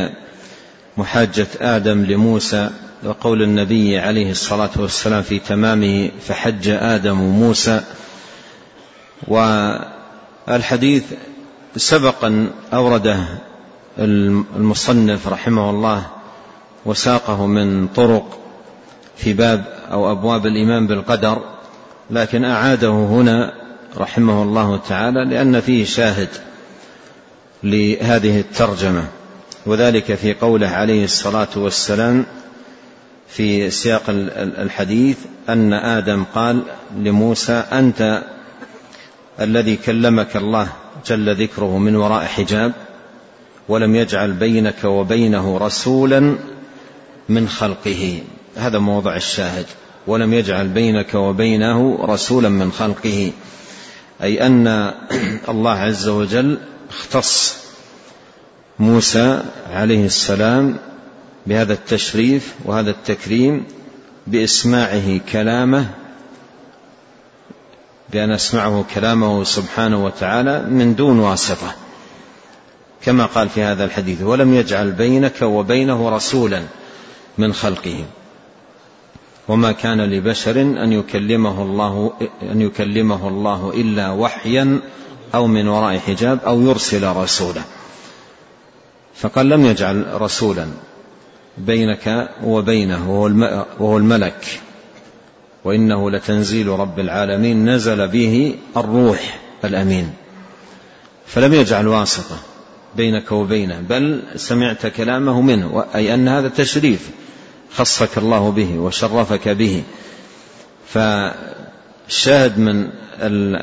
محاجة 0.96 1.46
آدم 1.60 2.04
لموسى 2.04 2.70
وقول 3.04 3.42
النبي 3.42 3.98
عليه 3.98 4.30
الصلاة 4.30 4.70
والسلام 4.76 5.22
في 5.22 5.38
تمامه 5.38 6.10
فحج 6.20 6.68
آدم 6.68 7.16
موسى 7.16 7.80
والحديث 10.48 11.04
سبق 11.76 12.24
أن 12.24 12.50
أورده 12.72 13.24
المصنف 13.98 15.28
رحمه 15.28 15.70
الله 15.70 16.06
وساقه 16.86 17.46
من 17.46 17.88
طرق 17.88 18.38
في 19.16 19.32
باب 19.32 19.73
أو 19.92 20.12
أبواب 20.12 20.46
الإيمان 20.46 20.86
بالقدر 20.86 21.42
لكن 22.10 22.44
أعاده 22.44 22.88
هنا 22.88 23.52
رحمه 23.96 24.42
الله 24.42 24.76
تعالى 24.88 25.24
لأن 25.24 25.60
فيه 25.60 25.84
شاهد 25.84 26.28
لهذه 27.62 28.40
الترجمة 28.40 29.04
وذلك 29.66 30.14
في 30.14 30.34
قوله 30.34 30.68
عليه 30.68 31.04
الصلاة 31.04 31.48
والسلام 31.56 32.24
في 33.28 33.70
سياق 33.70 34.02
الحديث 34.38 35.18
أن 35.48 35.72
آدم 35.72 36.24
قال 36.34 36.62
لموسى 36.96 37.52
أنت 37.52 38.22
الذي 39.40 39.76
كلمك 39.76 40.36
الله 40.36 40.68
جل 41.06 41.34
ذكره 41.42 41.78
من 41.78 41.96
وراء 41.96 42.24
حجاب 42.24 42.72
ولم 43.68 43.96
يجعل 43.96 44.32
بينك 44.32 44.84
وبينه 44.84 45.58
رسولا 45.58 46.36
من 47.28 47.48
خلقه. 47.48 48.22
هذا 48.56 48.78
موضع 48.78 49.16
الشاهد 49.16 49.66
ولم 50.06 50.34
يجعل 50.34 50.68
بينك 50.68 51.14
وبينه 51.14 51.98
رسولا 52.02 52.48
من 52.48 52.72
خلقه. 52.72 53.32
أي 54.22 54.46
أن 54.46 54.92
الله 55.48 55.70
عز 55.70 56.08
وجل 56.08 56.58
اختص 56.90 57.56
موسى 58.78 59.42
عليه 59.70 60.06
السلام 60.06 60.76
بهذا 61.46 61.72
التشريف 61.72 62.54
وهذا 62.64 62.90
التكريم 62.90 63.64
بإسماعه 64.26 65.20
كلامه 65.32 65.90
بأن 68.12 68.30
أسمعه 68.30 68.84
كلامه 68.94 69.44
سبحانه 69.44 70.04
وتعالى 70.04 70.62
من 70.62 70.94
دون 70.94 71.18
واسطة 71.18 71.74
كما 73.04 73.26
قال 73.26 73.48
في 73.48 73.62
هذا 73.62 73.84
الحديث 73.84 74.22
ولم 74.22 74.54
يجعل 74.54 74.92
بينك 74.92 75.42
وبينه 75.42 76.08
رسولا 76.08 76.62
من 77.38 77.52
خلقه. 77.52 78.04
وما 79.48 79.72
كان 79.72 80.00
لبشر 80.00 80.60
أن 80.60 80.92
يكلمه 80.92 81.62
الله 81.62 82.12
أن 82.42 82.60
يكلمه 82.60 83.28
الله 83.28 83.72
إلا 83.74 84.10
وحيا 84.10 84.80
أو 85.34 85.46
من 85.46 85.68
وراء 85.68 85.98
حجاب 85.98 86.38
أو 86.46 86.60
يرسل 86.60 87.16
رسولا. 87.16 87.62
فقال 89.14 89.48
لم 89.48 89.66
يجعل 89.66 90.20
رسولا 90.20 90.66
بينك 91.58 92.28
وبينه 92.44 93.12
وهو 93.80 93.98
الملك. 93.98 94.60
وإنه 95.64 96.10
لتنزيل 96.10 96.68
رب 96.68 96.98
العالمين 96.98 97.68
نزل 97.68 98.08
به 98.08 98.54
الروح 98.76 99.40
الأمين. 99.64 100.10
فلم 101.26 101.54
يجعل 101.54 101.88
واسطة 101.88 102.36
بينك 102.96 103.32
وبينه 103.32 103.80
بل 103.80 104.22
سمعت 104.36 104.86
كلامه 104.86 105.40
منه 105.40 105.84
أي 105.94 106.14
أن 106.14 106.28
هذا 106.28 106.48
تشريف. 106.48 107.10
خصك 107.76 108.18
الله 108.18 108.50
به 108.50 108.78
وشرفك 108.78 109.48
به. 109.48 109.82
فالشاهد 110.88 112.58
من 112.58 112.90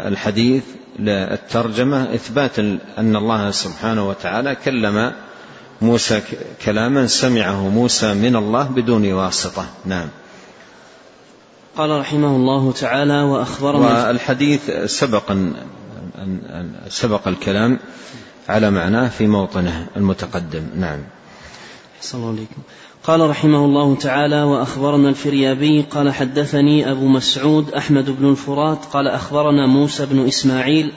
الحديث 0.07 0.63
للترجمة 0.99 2.15
إثبات 2.15 2.59
أن 2.97 3.15
الله 3.15 3.51
سبحانه 3.51 4.09
وتعالى 4.09 4.55
كلم 4.55 5.13
موسى 5.81 6.21
كلاما 6.65 7.07
سمعه 7.07 7.69
موسى 7.69 8.13
من 8.13 8.35
الله 8.35 8.63
بدون 8.63 9.13
واسطة. 9.13 9.65
نعم. 9.85 10.07
قال 11.77 11.99
رحمه 11.99 12.35
الله 12.35 12.71
تعالى 12.71 13.21
وأخبرنا 13.21 14.07
والحديث 14.07 14.71
سبق 14.85 15.31
سبق 16.89 17.27
الكلام 17.27 17.79
على 18.49 18.71
معناه 18.71 19.09
في 19.09 19.27
موطنه 19.27 19.87
المتقدم. 19.97 20.63
نعم. 20.75 20.99
صلى 22.01 22.19
الله 22.21 22.31
عليكم 22.31 22.61
قال 23.03 23.29
رحمه 23.29 23.65
الله 23.65 23.95
تعالى 23.95 24.43
وأخبرنا 24.43 25.09
الفريابي 25.09 25.81
قال 25.81 26.13
حدثني 26.13 26.91
أبو 26.91 27.07
مسعود 27.07 27.71
أحمد 27.73 28.09
بن 28.19 28.29
الفرات 28.29 28.85
قال 28.85 29.07
أخبرنا 29.07 29.67
موسى 29.67 30.05
بن 30.05 30.27
إسماعيل 30.27 30.91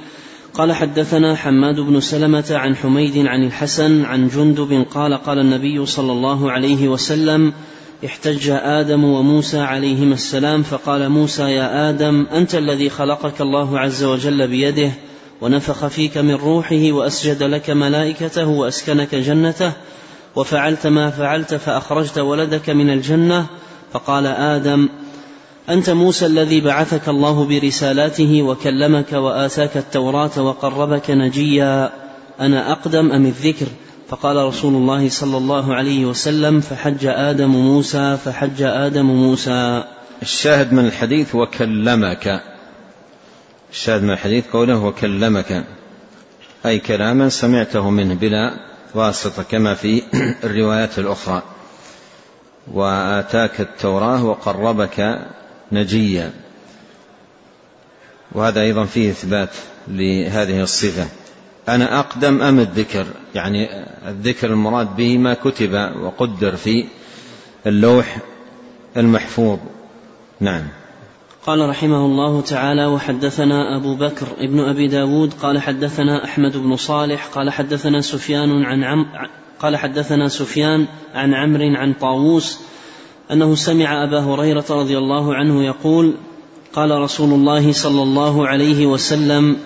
قال 0.54 0.72
حدثنا 0.72 1.36
حماد 1.36 1.80
بن 1.80 2.00
سلمة 2.00 2.44
عن 2.50 2.76
حميد 2.76 3.26
عن 3.26 3.44
الحسن 3.44 4.04
عن 4.04 4.28
جندب 4.28 4.86
قال 4.94 5.14
قال 5.14 5.38
النبي 5.38 5.86
صلى 5.86 6.12
الله 6.12 6.52
عليه 6.52 6.88
وسلم 6.88 7.52
احتج 8.04 8.50
آدم 8.50 9.04
وموسى 9.04 9.60
عليهما 9.60 10.14
السلام 10.14 10.62
فقال 10.62 11.08
موسى 11.08 11.42
يا 11.42 11.90
آدم 11.90 12.26
أنت 12.32 12.54
الذي 12.54 12.90
خلقك 12.90 13.40
الله 13.40 13.78
عز 13.78 14.04
وجل 14.04 14.48
بيده 14.48 14.90
ونفخ 15.40 15.86
فيك 15.86 16.18
من 16.18 16.34
روحه 16.34 16.92
وأسجد 16.92 17.42
لك 17.42 17.70
ملائكته 17.70 18.48
وأسكنك 18.48 19.14
جنته 19.14 19.72
وفعلت 20.36 20.86
ما 20.86 21.10
فعلت 21.10 21.54
فأخرجت 21.54 22.18
ولدك 22.18 22.70
من 22.70 22.90
الجنة. 22.90 23.46
فقال 23.92 24.26
آدم 24.26 24.88
أنت 25.68 25.90
موسى 25.90 26.26
الذي 26.26 26.60
بعثك 26.60 27.08
الله 27.08 27.44
برسالاته 27.44 28.42
وكلمك 28.42 29.12
وآتاك 29.12 29.76
التوراة 29.76 30.42
وقربك 30.42 31.10
نجيا. 31.10 31.92
أنا 32.40 32.72
أقدم 32.72 33.12
أم 33.12 33.26
الذكر؟ 33.26 33.66
فقال 34.08 34.36
رسول 34.36 34.74
الله 34.74 35.08
صلى 35.08 35.36
الله 35.36 35.74
عليه 35.74 36.06
وسلم 36.06 36.60
فحج 36.60 37.06
آدم 37.06 37.50
موسى 37.50 38.16
فحج 38.24 38.62
آدم 38.62 39.06
موسى. 39.06 39.84
الشاهد 40.22 40.72
من 40.72 40.86
الحديث 40.86 41.34
وكلمك. 41.34 42.42
الشاهد 43.72 44.02
من 44.02 44.10
الحديث 44.10 44.44
قوله 44.52 44.84
وكلمك. 44.84 45.64
أي 46.66 46.78
كلاما 46.78 47.28
سمعته 47.28 47.90
منه 47.90 48.14
بلا 48.14 48.73
واسطة 48.94 49.42
كما 49.42 49.74
في 49.74 50.02
الروايات 50.44 50.98
الأخرى. 50.98 51.42
وآتاك 52.72 53.60
التوراة 53.60 54.24
وقربك 54.24 55.20
نجيا. 55.72 56.32
وهذا 58.32 58.60
أيضا 58.60 58.84
فيه 58.84 59.10
إثبات 59.10 59.50
لهذه 59.88 60.60
الصفة. 60.60 61.06
أنا 61.68 61.98
أقدم 61.98 62.42
أم 62.42 62.60
الذكر؟ 62.60 63.06
يعني 63.34 63.68
الذكر 64.08 64.50
المراد 64.50 64.96
به 64.96 65.18
ما 65.18 65.34
كتب 65.34 65.92
وقدر 66.00 66.56
في 66.56 66.84
اللوح 67.66 68.16
المحفوظ. 68.96 69.58
نعم. 70.40 70.68
قال 71.46 71.68
رحمه 71.68 72.06
الله 72.06 72.40
تعالى 72.40 72.86
وحدثنا 72.86 73.76
أبو 73.76 73.94
بكر 73.94 74.26
ابن 74.38 74.60
أبي 74.60 74.88
داود 74.88 75.32
قال 75.42 75.58
حدثنا 75.58 76.24
أحمد 76.24 76.56
بن 76.56 76.76
صالح 76.76 77.26
قال 77.26 77.50
حدثنا 77.50 78.00
سفيان 78.00 78.64
عن 78.64 78.84
عم 78.84 79.06
قال 79.60 79.76
حدثنا 79.76 80.28
سفيان 80.28 80.86
عن 81.14 81.34
عمرو 81.34 81.74
عن 81.76 81.92
طاووس 82.00 82.58
أنه 83.32 83.54
سمع 83.54 84.04
أبا 84.04 84.20
هريرة 84.20 84.64
رضي 84.70 84.98
الله 84.98 85.34
عنه 85.34 85.64
يقول 85.64 86.14
قال 86.72 86.90
رسول 86.90 87.32
الله 87.32 87.72
صلى 87.72 88.02
الله 88.02 88.46
عليه 88.46 88.86
وسلم 88.86 89.56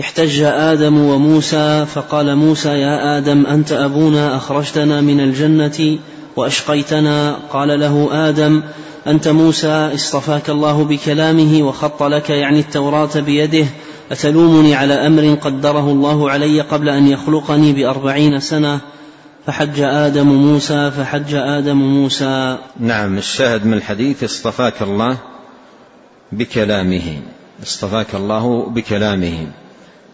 احتج 0.00 0.40
آدم 0.42 0.98
وموسى 0.98 1.86
فقال 1.86 2.36
موسى 2.36 2.68
يا 2.68 3.18
آدم 3.18 3.46
أنت 3.46 3.72
أبونا 3.72 4.36
أخرجتنا 4.36 5.00
من 5.00 5.20
الجنة. 5.20 5.98
وأشقيتنا. 6.38 7.36
قال 7.52 7.80
له 7.80 8.08
آدم 8.28 8.62
أنت 9.06 9.28
موسى 9.28 9.90
اصطفاك 9.94 10.50
الله 10.50 10.84
بكلامه 10.84 11.62
وخط 11.62 12.02
لك 12.02 12.30
يعني 12.30 12.60
التوراة 12.60 13.20
بيده 13.20 13.66
أتلومني 14.12 14.74
على 14.74 14.94
أمر 14.94 15.34
قدره 15.34 15.90
الله 15.90 16.30
علي 16.30 16.60
قبل 16.60 16.88
أن 16.88 17.08
يخلقني 17.08 17.72
بأربعين 17.72 18.40
سنة؟ 18.40 18.80
فحج 19.46 19.80
آدم 19.80 20.26
موسى 20.26 20.90
فحج 20.90 21.34
آدم 21.34 21.76
موسى. 21.76 22.58
نعم 22.80 23.18
الشاهد 23.18 23.66
من 23.66 23.74
الحديث 23.74 24.24
اصطفاك 24.24 24.82
الله 24.82 25.16
بكلامه. 26.32 27.20
اصطفاك 27.62 28.14
الله 28.14 28.66
بكلامه. 28.66 29.46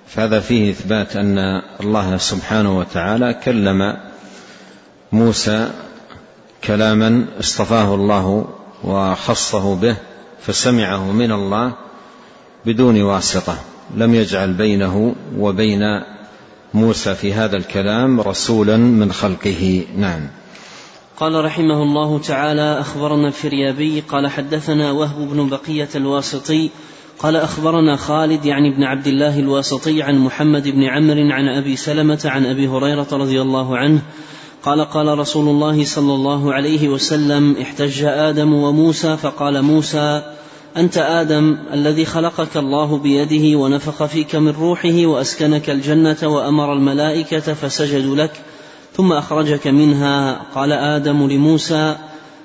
فهذا 0.09 0.41
فيه 0.41 0.71
إثبات 0.71 1.17
أن 1.17 1.63
الله 1.81 2.17
سبحانه 2.17 2.79
وتعالى 2.79 3.35
كلم 3.45 3.97
موسى 5.13 5.71
كلاما 6.67 7.27
اصطفاه 7.41 7.95
الله 7.95 8.47
وخصه 8.85 9.75
به 9.75 9.97
فسمعه 10.41 11.13
من 11.13 11.33
الله 11.33 11.73
بدون 12.67 13.03
واسطة. 13.03 13.57
لم 13.97 14.15
يجعل 14.15 14.53
بينه 14.53 15.15
وبين 15.39 15.81
موسى 16.75 17.15
في 17.15 17.33
هذا 17.33 17.57
الكلام 17.57 18.21
رسولا 18.21 18.77
من 18.77 19.13
خلقه. 19.13 19.85
نعم. 19.97 20.29
قال 21.17 21.45
رحمه 21.45 21.83
الله 21.83 22.19
تعالى 22.19 22.81
أخبرنا 22.81 23.29
الفريابي 23.29 24.01
قال 24.01 24.31
حدثنا 24.31 24.93
وهب 24.93 25.29
بن 25.29 25.49
بقية 25.49 25.89
الواسطي 25.95 26.71
قال 27.19 27.37
أخبرنا 27.37 27.97
خالد 27.97 28.45
يعني 28.45 28.71
بن 28.71 28.83
عبد 28.83 29.07
الله 29.07 29.39
الواسطي 29.39 30.03
عن 30.03 30.19
محمد 30.19 30.69
بن 30.69 30.83
عمرو 30.83 31.31
عن 31.31 31.49
أبي 31.49 31.77
سلمة 31.77 32.23
عن 32.25 32.47
أبي 32.47 32.69
هريرة 32.69 33.07
رضي 33.13 33.43
الله 33.43 33.79
عنه 33.79 34.03
قال 34.65 34.85
قال 34.85 35.19
رسول 35.19 35.49
الله 35.49 35.85
صلى 35.85 36.15
الله 36.15 36.55
عليه 36.55 36.89
وسلم 36.89 37.57
احتج 37.63 38.05
آدم 38.05 38.55
وموسى 38.55 39.17
فقال 39.17 39.63
موسى 39.63 40.23
أنت 40.77 40.99
آدم 40.99 41.59
الذي 41.73 42.05
خلقك 42.05 42.57
الله 42.57 42.99
بيده 42.99 43.59
ونفخ 43.59 44.05
فيك 44.05 44.35
من 44.35 44.49
روحه 44.49 45.07
وأسكنك 45.07 45.71
الجنة 45.71 46.17
وأمر 46.23 46.73
الملائكة 46.73 47.55
فسجدوا 47.55 48.17
لك 48.17 48.33
ثم 48.97 49.13
أخرجك 49.13 49.67
منها. 49.67 50.41
قال 50.55 50.73
آدم 50.73 51.27
لموسى 51.27 51.97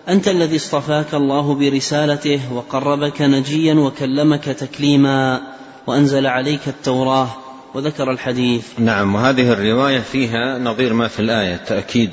أنت 0.10 0.28
الذي 0.28 0.56
اصطفاك 0.56 1.14
الله 1.14 1.56
برسالته 1.56 2.54
وقربك 2.54 3.22
نجيا 3.22 3.74
وكلمك 3.74 4.44
تكليما 4.44 5.42
وأنزل 5.88 6.28
عليك 6.28 6.68
التوراة. 6.68 7.30
وذكر 7.74 8.12
الحديث. 8.12 8.80
نعم 8.80 9.16
وهذه 9.16 9.54
الرواية 9.54 10.00
فيها 10.00 10.60
نظير 10.60 10.94
ما 10.94 11.08
في 11.08 11.20
الآية 11.20 11.56
تأكيد 11.56 12.12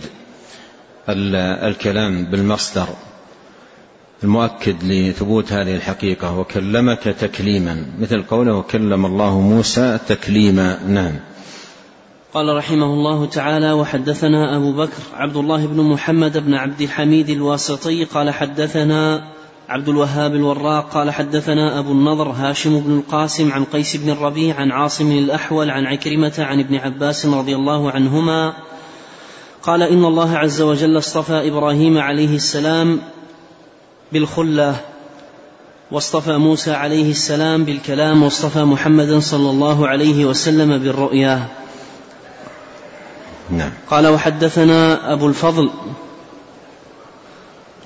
الكلام 1.08 2.24
بالمصدر 2.24 2.86
المؤكد 4.22 4.84
لثبوت 4.84 5.52
هذه 5.52 5.76
الحقيقة. 5.76 6.38
وكلمك 6.38 7.02
تكليما 7.02 7.86
مثل 7.98 8.22
قوله 8.22 8.54
وكلم 8.54 9.06
الله 9.06 9.40
موسى 9.40 9.98
تكليما. 10.08 10.78
نعم. 10.88 11.16
قال 12.34 12.56
رحمه 12.56 12.86
الله 12.86 13.26
تعالى 13.26 13.72
وحدثنا 13.72 14.56
أبو 14.56 14.72
بكر 14.72 15.02
عبد 15.14 15.36
الله 15.36 15.66
بن 15.66 15.82
محمد 15.82 16.38
بن 16.38 16.54
عبد 16.54 16.80
الحميد 16.80 17.30
الواسطي 17.30 18.04
قال 18.04 18.30
حدثنا 18.30 19.24
عبد 19.68 19.88
الوهاب 19.88 20.34
الوراق 20.34 20.90
قال 20.94 21.10
حدثنا 21.10 21.78
أبو 21.78 21.92
النضر 21.92 22.28
هاشم 22.28 22.80
بن 22.80 22.98
القاسم 22.98 23.52
عن 23.52 23.64
قيس 23.64 23.96
بن 23.96 24.10
الربيع 24.10 24.56
عن 24.56 24.70
عاصم 24.70 25.12
الأحول 25.12 25.70
عن 25.70 25.86
عكرمة 25.86 26.34
عن 26.38 26.60
ابن 26.60 26.76
عباس 26.76 27.26
رضي 27.26 27.54
الله 27.54 27.90
عنهما 27.90 28.52
قال 29.62 29.82
إن 29.82 30.04
الله 30.04 30.38
عز 30.38 30.62
وجل 30.62 30.98
اصطفى 30.98 31.48
إبراهيم 31.48 31.98
عليه 31.98 32.36
السلام 32.36 33.00
بالخلة 34.12 34.76
واصطفى 35.90 36.36
موسى 36.36 36.72
عليه 36.72 37.10
السلام 37.10 37.64
بالكلام 37.64 38.22
واصطفى 38.22 38.64
محمدا 38.64 39.20
صلى 39.20 39.50
الله 39.50 39.88
عليه 39.88 40.24
وسلم 40.24 40.78
بالرؤيا 40.78 41.46
نعم. 43.50 43.70
قال 43.90 44.06
وحدثنا 44.06 45.12
أبو 45.12 45.28
الفضل 45.28 45.70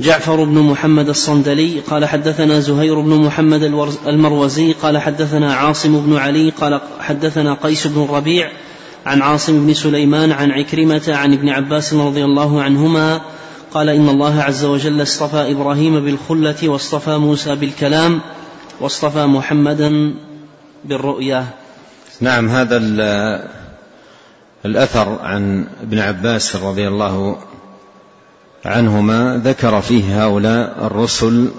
جعفر 0.00 0.44
بن 0.44 0.58
محمد 0.58 1.08
الصندلي 1.08 1.80
قال 1.80 2.04
حدثنا 2.04 2.60
زهير 2.60 3.00
بن 3.00 3.14
محمد 3.14 3.62
المروزي 4.06 4.72
قال 4.72 4.98
حدثنا 4.98 5.54
عاصم 5.54 6.00
بن 6.00 6.16
علي 6.16 6.50
قال 6.50 6.80
حدثنا 7.00 7.54
قيس 7.54 7.86
بن 7.86 8.02
الربيع 8.02 8.50
عن 9.06 9.22
عاصم 9.22 9.66
بن 9.66 9.74
سليمان 9.74 10.32
عن 10.32 10.50
عكرمة 10.50 11.02
عن 11.08 11.32
ابن 11.32 11.48
عباس 11.48 11.94
رضي 11.94 12.24
الله 12.24 12.62
عنهما 12.62 13.20
قال 13.74 13.88
إن 13.88 14.08
الله 14.08 14.42
عز 14.42 14.64
وجل 14.64 15.02
اصطفى 15.02 15.50
إبراهيم 15.50 16.04
بالخلة 16.04 16.68
واصطفى 16.68 17.16
موسى 17.16 17.54
بالكلام 17.54 18.20
واصطفى 18.80 19.26
محمدا 19.26 20.14
بالرؤيا. 20.84 21.46
نعم 22.20 22.48
هذا 22.48 22.76
الأثر 24.64 25.18
عن 25.22 25.66
ابن 25.82 25.98
عباس 25.98 26.56
رضي 26.56 26.88
الله 26.88 27.36
عنهما 28.64 29.40
ذكر 29.44 29.80
فيه 29.80 30.24
هؤلاء 30.24 30.86
الرسل 30.86 31.50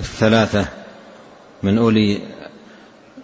الثلاثة 0.00 0.66
من 1.62 1.78
أولي 1.78 2.20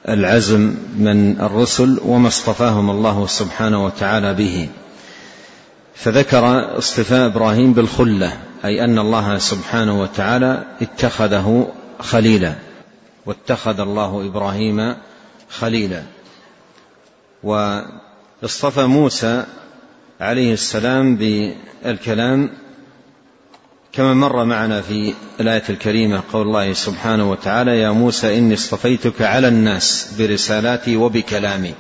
العزم 0.09 0.75
من 0.99 1.41
الرسل 1.41 2.01
وما 2.05 2.29
اصطفاهم 2.29 2.91
الله 2.91 3.27
سبحانه 3.27 3.85
وتعالى 3.85 4.35
به. 4.35 4.69
فذكر 5.95 6.79
اصطفاء 6.79 7.27
إبراهيم 7.27 7.73
بالخلة 7.73 8.33
أي 8.65 8.85
أن 8.85 8.99
الله 8.99 9.39
سبحانه 9.39 10.01
وتعالى 10.01 10.65
اتخذه 10.83 11.69
خليلا 12.01 12.55
واتخذ 13.27 13.81
الله 13.81 14.27
إبراهيم 14.27 14.97
خليلا. 15.51 16.03
واصطفى 17.43 18.87
موسى 18.87 19.45
عليه 20.21 20.53
السلام 20.53 21.17
بالكلام 21.17 22.51
كما 23.97 24.15
مر 24.15 24.45
معنا 24.45 24.81
في 24.81 25.15
الآية 25.41 25.63
الكريمة 25.71 26.23
قول 26.33 26.47
الله 26.47 26.73
سبحانه 26.73 27.31
وتعالى 27.31 27.81
يا 27.81 27.91
موسى 27.91 28.39
إني 28.39 28.55
اصطفيتك 28.55 29.23
على 29.23 29.49
الناس 29.49 30.15
برسالاتي 30.19 30.97
وبكلامي. 30.97 31.75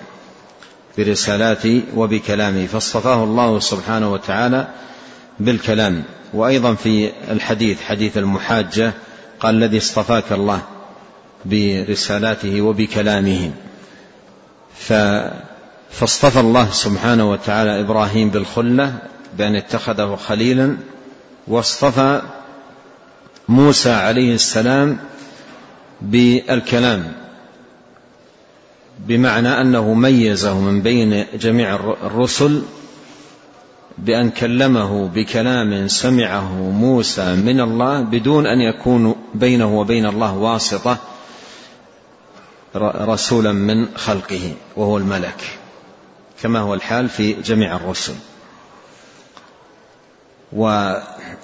برسالاتي 0.98 1.82
وبكلامي. 1.96 2.66
فاصطفاه 2.66 3.24
الله 3.24 3.58
سبحانه 3.58 4.12
وتعالى 4.12 4.68
بالكلام. 5.40 6.02
وأيضا 6.34 6.74
في 6.74 7.12
الحديث 7.30 7.82
حديث 7.82 8.18
المحاجة 8.18 8.92
قال 9.40 9.54
الذي 9.54 9.78
اصطفاك 9.78 10.32
الله 10.32 10.62
برسالاته 11.44 12.60
وبكلامه. 12.60 13.50
فاصطفى 15.90 16.40
الله 16.40 16.70
سبحانه 16.70 17.30
وتعالى 17.30 17.80
إبراهيم 17.80 18.30
بالخلة 18.30 18.92
بأن 19.38 19.56
اتخذه 19.56 20.16
خليلا 20.26 20.76
واصطفى 21.48 22.22
موسى 23.48 23.92
عليه 23.92 24.34
السلام 24.34 24.98
بالكلام 26.00 27.12
بمعنى 28.98 29.60
أنه 29.60 29.94
ميزه 29.94 30.60
من 30.60 30.82
بين 30.82 31.26
جميع 31.34 31.74
الرسل 31.74 32.62
بأن 33.98 34.30
كلمه 34.30 35.08
بكلام 35.08 35.88
سمعه 35.88 36.52
موسى 36.70 37.34
من 37.34 37.60
الله 37.60 38.00
بدون 38.00 38.46
أن 38.46 38.60
يكون 38.60 39.14
بينه 39.34 39.78
وبين 39.78 40.06
الله 40.06 40.34
واسطة 40.34 40.98
رسولا 42.76 43.52
من 43.52 43.88
خلقه 43.96 44.54
وهو 44.76 44.98
الملك 44.98 45.58
كما 46.42 46.60
هو 46.60 46.74
الحال 46.74 47.08
في 47.08 47.32
جميع 47.32 47.76
الرسل. 47.76 48.14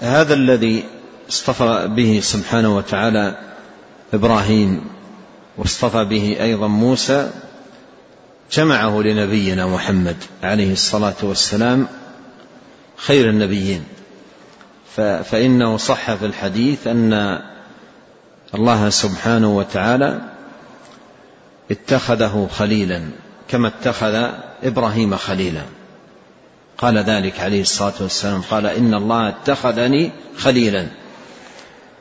وهذا 0.02 0.34
الذي 0.34 0.84
اصطفى 1.28 1.88
به 1.96 2.20
سبحانه 2.22 2.76
وتعالى 2.76 3.38
إبراهيم 4.14 4.80
واصطفى 5.56 6.04
به 6.04 6.36
أيضا 6.40 6.66
موسى 6.66 7.30
جمعه 8.52 9.00
لنبينا 9.00 9.66
محمد 9.66 10.16
عليه 10.42 10.72
الصلاة 10.72 11.14
والسلام 11.22 11.86
خير 12.96 13.28
النبيين. 13.30 13.84
فإنه 15.24 15.76
صح 15.76 16.14
في 16.14 16.26
الحديث 16.26 16.86
أن 16.86 17.42
الله 18.54 18.90
سبحانه 18.90 19.56
وتعالى 19.56 20.20
اتخذه 21.70 22.48
خليلا 22.52 23.02
كما 23.48 23.68
اتخذ 23.68 24.30
إبراهيم 24.64 25.16
خليلا. 25.16 25.62
قال 26.80 26.98
ذلك 26.98 27.40
عليه 27.40 27.60
الصلاة 27.60 27.92
والسلام 28.00 28.40
قال 28.40 28.66
إن 28.66 28.94
الله 28.94 29.28
اتخذني 29.28 30.10
خليلا 30.38 30.86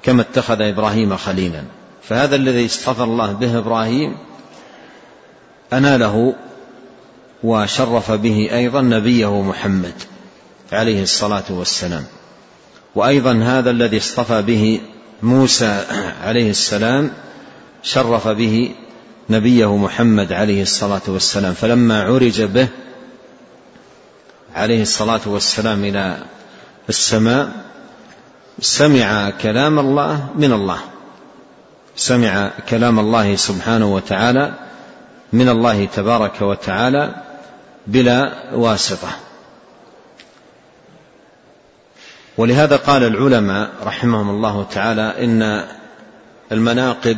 كما 0.03 0.21
اتخذ 0.21 0.61
إبراهيم 0.61 1.17
خليلا. 1.17 1.63
فهذا 2.03 2.35
الذي 2.35 2.65
اصطفى 2.65 3.03
الله 3.03 3.31
به 3.31 3.57
إبراهيم 3.57 4.17
أناله 5.73 6.33
وشرف 7.43 8.11
به 8.11 8.49
أيضا 8.53 8.81
نبيه 8.81 9.41
محمد 9.41 9.93
عليه 10.71 11.03
الصلاة 11.03 11.43
والسلام. 11.49 12.03
وأيضا 12.95 13.43
هذا 13.43 13.71
الذي 13.71 13.97
اصطفى 13.97 14.41
به 14.41 14.81
موسى 15.23 15.85
عليه 16.23 16.49
السلام 16.49 17.11
شرف 17.83 18.27
به 18.27 18.71
نبيه 19.29 19.77
محمد 19.77 20.33
عليه 20.33 20.61
الصلاة 20.61 21.01
والسلام. 21.07 21.53
فلما 21.53 22.03
عرج 22.03 22.41
به 22.41 22.67
عليه 24.59 24.81
الصلاة 24.81 25.21
والسلام 25.25 25.85
إلى 25.85 26.17
السماء 26.89 27.51
سمع 28.61 29.29
كلام 29.29 29.79
الله 29.79 30.29
من 30.35 30.53
الله. 30.53 30.79
سمع 31.95 32.51
كلام 32.69 32.99
الله 32.99 33.35
سبحانه 33.35 33.93
وتعالى 33.93 34.53
من 35.33 35.49
الله 35.49 35.85
تبارك 35.85 36.41
وتعالى 36.41 37.15
بلا 37.87 38.33
واسطة. 38.53 39.09
ولهذا 42.37 42.75
قال 42.75 43.03
العلماء 43.03 43.69
رحمهم 43.85 44.29
الله 44.29 44.65
تعالى 44.71 45.23
إن 45.23 45.67
المناقب 46.51 47.17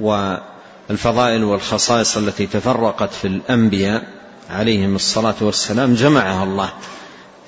والفضائل 0.00 1.44
والخصائص 1.44 2.16
التي 2.16 2.46
تفرقت 2.46 3.12
في 3.12 3.26
الأنبياء 3.26 4.18
عليهم 4.50 4.94
الصلاة 4.94 5.34
والسلام 5.40 5.94
جمعها 5.94 6.44
الله 6.44 6.70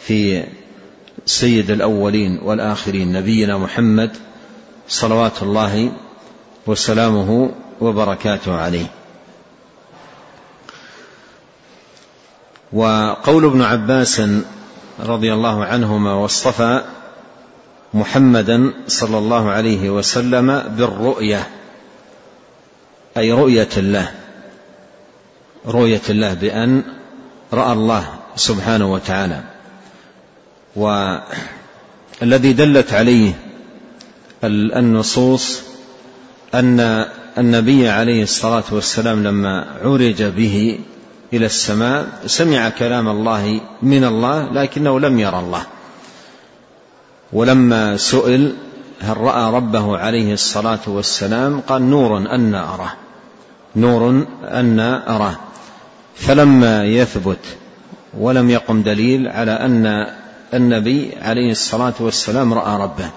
في 0.01 0.45
سيد 1.27 1.71
الأولين 1.71 2.39
والآخرين 2.43 3.13
نبينا 3.13 3.59
محمد 3.59 4.17
صلوات 4.89 5.43
الله 5.43 5.93
وسلامه 6.67 7.51
وبركاته 7.81 8.55
عليه. 8.55 8.87
وقول 12.73 13.45
ابن 13.45 13.63
عباس 13.63 14.23
رضي 15.01 15.33
الله 15.33 15.65
عنهما 15.65 16.15
واصطفى 16.15 16.83
محمدا 17.95 18.73
صلى 18.89 19.19
الله 19.19 19.51
عليه 19.51 19.91
وسلم 19.91 20.59
بالرؤية 20.59 21.49
أي 23.17 23.33
رؤية 23.33 23.69
الله. 23.77 24.15
رؤية 25.67 26.01
الله 26.11 26.35
بأن 26.35 26.83
رأى 27.53 27.73
الله 27.73 28.05
سبحانه 28.37 28.93
وتعالى. 28.93 29.41
والذي 30.77 32.53
دلت 32.53 32.93
عليه 32.93 33.33
النصوص 34.45 35.63
أن 36.55 37.07
النبي 37.39 37.89
عليه 37.89 38.23
الصلاة 38.23 38.65
والسلام 38.71 39.25
لما 39.25 39.67
عرج 39.83 40.23
به 40.23 40.79
إلى 41.33 41.47
السماء 41.47 42.07
سمع 42.27 42.69
كلام 42.69 43.09
الله 43.09 43.61
من 43.83 44.05
الله 44.05 44.53
لكنه 44.53 45.01
لم 45.01 45.19
يرى 45.19 45.39
الله. 45.39 45.63
ولما 47.33 47.97
سئل 47.97 48.55
هل 49.01 49.17
رأى 49.17 49.53
ربه 49.53 49.99
عليه 49.99 50.33
الصلاة 50.33 50.81
والسلام 50.87 51.61
قال 51.61 51.83
نور 51.91 52.19
أن 52.19 52.55
أراه. 52.55 52.93
نور 53.77 54.27
أن 54.45 54.81
أراه. 55.09 55.37
فلما 56.21 56.85
يثبت 56.85 57.39
ولم 58.19 58.51
يقم 58.51 58.83
دليل 58.83 59.29
على 59.29 59.53
أن 59.53 60.07
النبي 60.55 61.13
عليه 61.23 61.51
الصلاة 61.51 61.95
والسلام 62.01 62.55
رأى 62.55 62.83
ربه. 62.83 63.11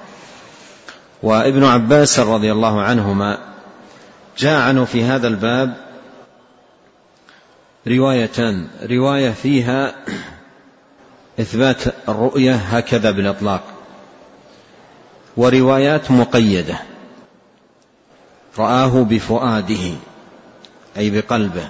وابن 1.24 1.64
عباس 1.64 2.20
رضي 2.20 2.52
الله 2.52 2.82
عنهما 2.82 3.38
جاء 4.38 4.62
عنه 4.62 4.86
في 4.86 5.04
هذا 5.04 5.28
الباب 5.28 5.74
روايتان. 7.88 8.68
رواية 8.90 9.32
فيها 9.32 9.96
إثبات 11.40 11.84
الرؤية 12.10 12.56
هكذا 12.56 13.12
بالإطلاق. 13.12 13.64
وروايات 15.38 16.12
مقيدة. 16.12 16.78
رآه 18.60 19.04
بفؤاده 19.04 19.92
أي 20.98 21.10
بقلبه. 21.10 21.68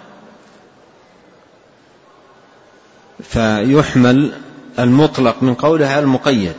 فيحمل 3.24 4.32
المطلق 4.80 5.44
من 5.44 5.54
قوله 5.54 5.88
على 5.88 6.00
المقيد 6.00 6.56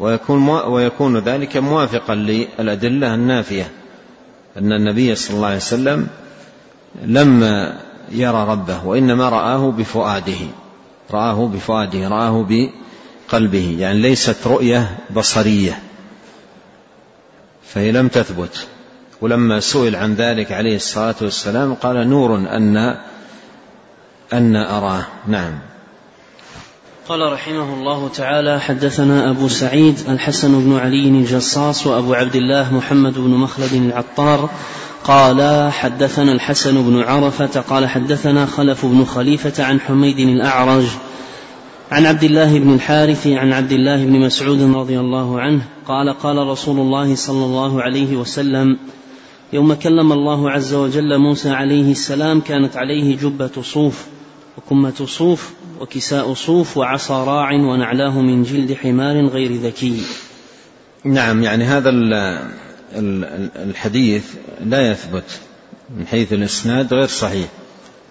ويكون 0.00 0.48
ويكون 0.48 1.18
ذلك 1.18 1.56
موافقا 1.56 2.14
للأدلة 2.14 3.14
النافية 3.14 3.70
أن 4.58 4.72
النبي 4.72 5.14
صلى 5.14 5.36
الله 5.36 5.46
عليه 5.46 5.56
وسلم 5.56 6.06
لما 7.04 7.80
يرى 8.12 8.46
ربه 8.48 8.86
وإنما 8.86 9.28
رآه 9.28 9.70
بفؤاده 9.70 10.38
رآه 11.10 11.46
بفؤاده 11.46 12.08
رآه 12.08 12.46
بقلبه 12.48 13.76
يعني 13.78 13.98
ليست 13.98 14.46
رؤية 14.46 14.96
بصرية 15.10 15.78
فهي 17.62 17.92
لم 17.92 18.08
تثبت. 18.08 18.66
ولما 19.20 19.60
سئل 19.60 19.96
عن 19.96 20.14
ذلك 20.14 20.52
عليه 20.52 20.76
الصلاة 20.76 21.14
والسلام 21.22 21.74
قال 21.74 22.08
نور 22.08 22.36
أن 22.36 22.96
أن 24.32 24.56
أراه. 24.56 25.06
نعم. 25.26 25.58
قال 27.08 27.32
رحمه 27.32 27.74
الله 27.74 28.08
تعالى 28.08 28.60
حدثنا 28.60 29.30
أبو 29.30 29.48
سعيد 29.48 29.98
الحسن 30.08 30.64
بن 30.64 30.78
علي 30.78 31.08
الجصاص 31.08 31.86
وأبو 31.86 32.14
عبد 32.14 32.36
الله 32.36 32.74
محمد 32.74 33.14
بن 33.14 33.30
مخلد 33.30 33.72
العطار 33.72 34.50
قال 35.04 35.70
حدثنا 35.72 36.32
الحسن 36.32 36.82
بن 36.82 37.02
عرفة 37.02 37.60
قال 37.60 37.88
حدثنا 37.88 38.46
خلف 38.46 38.86
بن 38.86 39.04
خليفة 39.04 39.64
عن 39.64 39.80
حميد 39.80 40.18
الأعرج 40.18 40.84
عن 41.92 42.06
عبد 42.06 42.24
الله 42.24 42.58
بن 42.58 42.74
الحارث 42.74 43.26
عن 43.26 43.52
عبد 43.52 43.72
الله 43.72 44.04
بن 44.04 44.20
مسعود 44.20 44.76
رضي 44.76 45.00
الله 45.00 45.40
عنه 45.40 45.62
قال 45.88 46.10
قال 46.10 46.36
رسول 46.36 46.80
الله 46.80 47.14
صلى 47.14 47.44
الله 47.44 47.82
عليه 47.82 48.16
وسلم 48.16 48.78
يوم 49.52 49.74
كلم 49.74 50.12
الله 50.12 50.50
عز 50.50 50.74
وجل 50.74 51.18
موسى 51.18 51.50
عليه 51.50 51.90
السلام 51.90 52.40
كانت 52.40 52.76
عليه 52.76 53.16
جبة 53.16 53.62
صوف 53.62 54.06
وكمة 54.58 55.06
صوف 55.06 55.52
وكساء 55.80 56.34
صوف 56.34 56.76
وعصا 56.76 57.24
راع 57.24 57.52
ونعلاه 57.52 58.20
من 58.20 58.42
جلد 58.42 58.74
حمار 58.74 59.26
غير 59.26 59.52
ذكي. 59.52 60.02
نعم 61.04 61.42
يعني 61.42 61.64
هذا 61.64 61.90
الحديث 63.56 64.24
لا 64.64 64.90
يثبت 64.90 65.40
من 65.96 66.06
حيث 66.06 66.32
الإسناد 66.32 66.94
غير 66.94 67.06
صحيح 67.06 67.48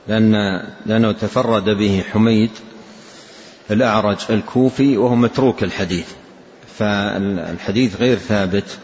لأن 0.08 0.34
لأنه 0.86 1.12
تفرد 1.12 1.69
به 1.69 2.03
حميد 2.12 2.49
الأعرج 3.71 4.17
الكوفي 4.29 4.97
وهو 4.97 5.15
متروك 5.15 5.63
الحديث 5.63 6.08
فالحديث 6.77 7.95
غير 7.95 8.17
ثابت. 8.17 8.77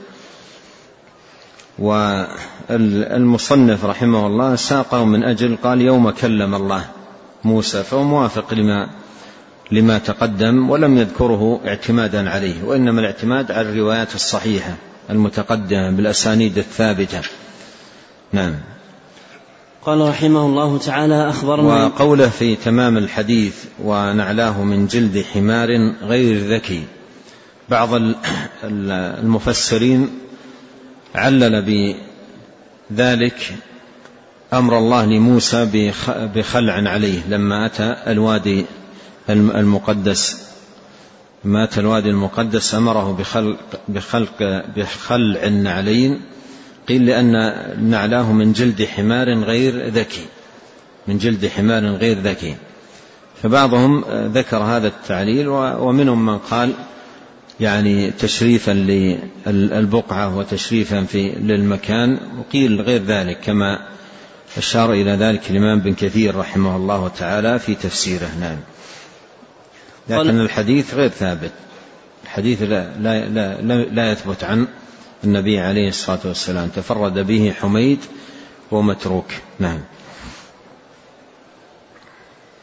والمصنف 2.70 3.86
رحمه 3.86 4.28
الله 4.28 4.56
ساقه 4.56 5.06
من 5.06 5.24
أجل 5.24 5.58
قال 5.64 5.82
يوم 5.82 6.10
كلم 6.10 6.56
الله. 6.56 6.86
موسى 7.44 7.84
فهو 7.84 8.04
موافق 8.04 8.54
لما 8.54 8.90
لما 9.72 9.98
تقدم 9.98 10.70
ولم 10.70 10.98
يذكره 10.98 11.62
اعتمادا 11.66 12.30
عليه 12.30 12.64
وإنما 12.64 13.00
الاعتماد 13.00 13.52
على 13.52 13.70
الروايات 13.70 14.16
الصحيحة 14.16 14.76
المتقدمة 15.10 15.92
بالأسانيد 15.92 16.58
الثابتة. 16.58 17.22
نعم. 18.34 18.56
قال 19.86 20.10
رحمه 20.10 20.46
الله 20.46 20.78
تعالى 20.78 21.30
أخبرنا 21.30 21.86
وقوله 21.86 22.30
في 22.30 22.56
تمام 22.56 22.98
الحديث 22.98 23.56
ونعلاه 23.84 24.64
من 24.64 24.88
جلد 24.88 25.26
حمار 25.34 25.70
غير 26.02 26.54
ذكي 26.54 26.84
بعض 27.70 27.90
المفسرين 28.64 30.10
علل 31.16 31.96
بذلك 32.92 33.56
أمر 34.54 34.78
الله 34.78 35.06
لموسى 35.06 35.92
بخلع 36.36 36.74
عليه 36.74 37.20
لما 37.30 37.66
أتى 37.66 37.96
الوادي 38.08 38.66
المقدس. 39.30 40.48
مات 41.44 41.78
الوادي 41.78 42.10
المقدس 42.10 42.76
أمره 42.76 43.12
بخلق, 43.20 43.58
بخلق 43.88 44.64
بخلع 44.76 45.44
النعلين. 45.44 46.22
قيل 46.88 47.06
لأن 47.06 47.32
نعلاه 47.90 48.32
من 48.32 48.54
جلد 48.54 48.84
حمار 48.84 49.40
غير 49.40 49.90
ذكي 49.90 50.26
من 51.08 51.18
جلد 51.18 51.48
حمار 51.48 51.86
غير 51.86 52.20
ذكي. 52.20 52.56
فبعضهم 53.44 54.04
ذكر 54.12 54.58
هذا 54.58 54.88
التعليل 54.88 55.48
ومنهم 55.48 56.26
من 56.26 56.38
قال 56.38 56.74
يعني 57.60 58.12
تشريفا 58.12 58.72
للبقعة 59.48 60.38
وتشريفا 60.38 61.04
في 61.04 61.30
للمكان 61.30 62.20
وقيل 62.40 62.82
غير 62.82 63.04
ذلك 63.04 63.40
كما 63.40 63.80
أشار 64.58 64.94
إلى 64.94 65.12
ذلك 65.12 65.52
الإمام 65.52 65.80
بن 65.80 65.94
كثير 65.94 66.36
رحمه 66.36 66.76
الله 66.76 67.08
تعالى 67.08 67.60
في 67.60 67.76
تفسيره. 67.76 68.30
نعم. 68.40 68.58
لكن 70.10 70.40
الحديث 70.40 70.94
غير 70.94 71.10
ثابت. 71.10 71.52
الحديث 72.24 72.62
لا, 72.62 72.98
لا, 72.98 73.30
لا, 73.30 73.84
لا 73.84 74.12
يثبت 74.12 74.44
عن 74.44 74.68
النبي 75.24 75.60
عليه 75.60 75.90
الصلاة 75.90 76.20
والسلام. 76.26 76.70
تفرد 76.70 77.20
به 77.20 77.54
حميد 77.62 78.00
ومتروك. 78.72 79.26
نعم. 79.60 79.80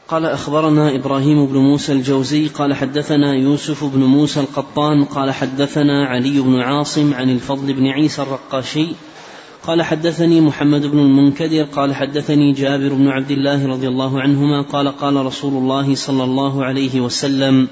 قال 0.09 0.27
أخبرنا 0.27 0.95
إبراهيم 0.95 1.47
بن 1.47 1.57
موسى 1.57 1.93
الجوزي 1.93 2.49
قال 2.49 2.75
حدثنا 2.75 3.35
يوسف 3.35 3.85
بن 3.85 4.01
موسى 4.01 4.41
القطان 4.41 5.05
قال 5.05 5.31
حدثنا 5.31 6.07
علي 6.07 6.41
بن 6.41 6.61
عاصم 6.61 7.15
عن 7.15 7.31
الفضل 7.31 7.73
بن 7.73 7.87
عيسى 7.87 8.23
الرقاشي 8.23 8.89
قال 9.67 9.83
حدثني 9.83 10.41
محمد 10.41 10.87
بن 10.87 10.99
المنكدر 10.99 11.63
قال 11.63 11.95
حدثني 11.95 12.53
جابر 12.53 12.95
بن 12.95 13.09
عبد 13.09 13.31
الله 13.31 13.67
رضي 13.67 13.89
الله 13.89 14.21
عنهما 14.21 14.63
قال 14.63 14.89
قال 14.89 15.27
رسول 15.27 15.53
الله 15.53 15.95
صلى 15.95 16.25
الله 16.25 16.65
عليه 16.65 17.01
وسلم 17.01 17.69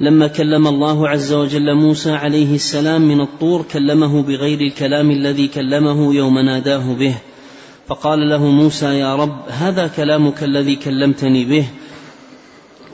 لما 0.00 0.26
كلم 0.26 0.66
الله 0.66 1.08
عز 1.08 1.32
وجل 1.32 1.74
موسى 1.74 2.12
عليه 2.12 2.54
السلام 2.54 3.02
من 3.02 3.20
الطور 3.20 3.62
كلمه 3.72 4.22
بغير 4.22 4.60
الكلام 4.60 5.10
الذي 5.10 5.48
كلمه 5.48 6.14
يوم 6.14 6.38
ناداه 6.38 6.94
به 6.94 7.14
فقال 7.88 8.28
له 8.28 8.46
موسى 8.46 8.86
يا 8.86 9.16
رب 9.16 9.48
هذا 9.48 9.86
كلامك 9.86 10.42
الذي 10.42 10.76
كلمتني 10.76 11.44
به؟ 11.44 11.66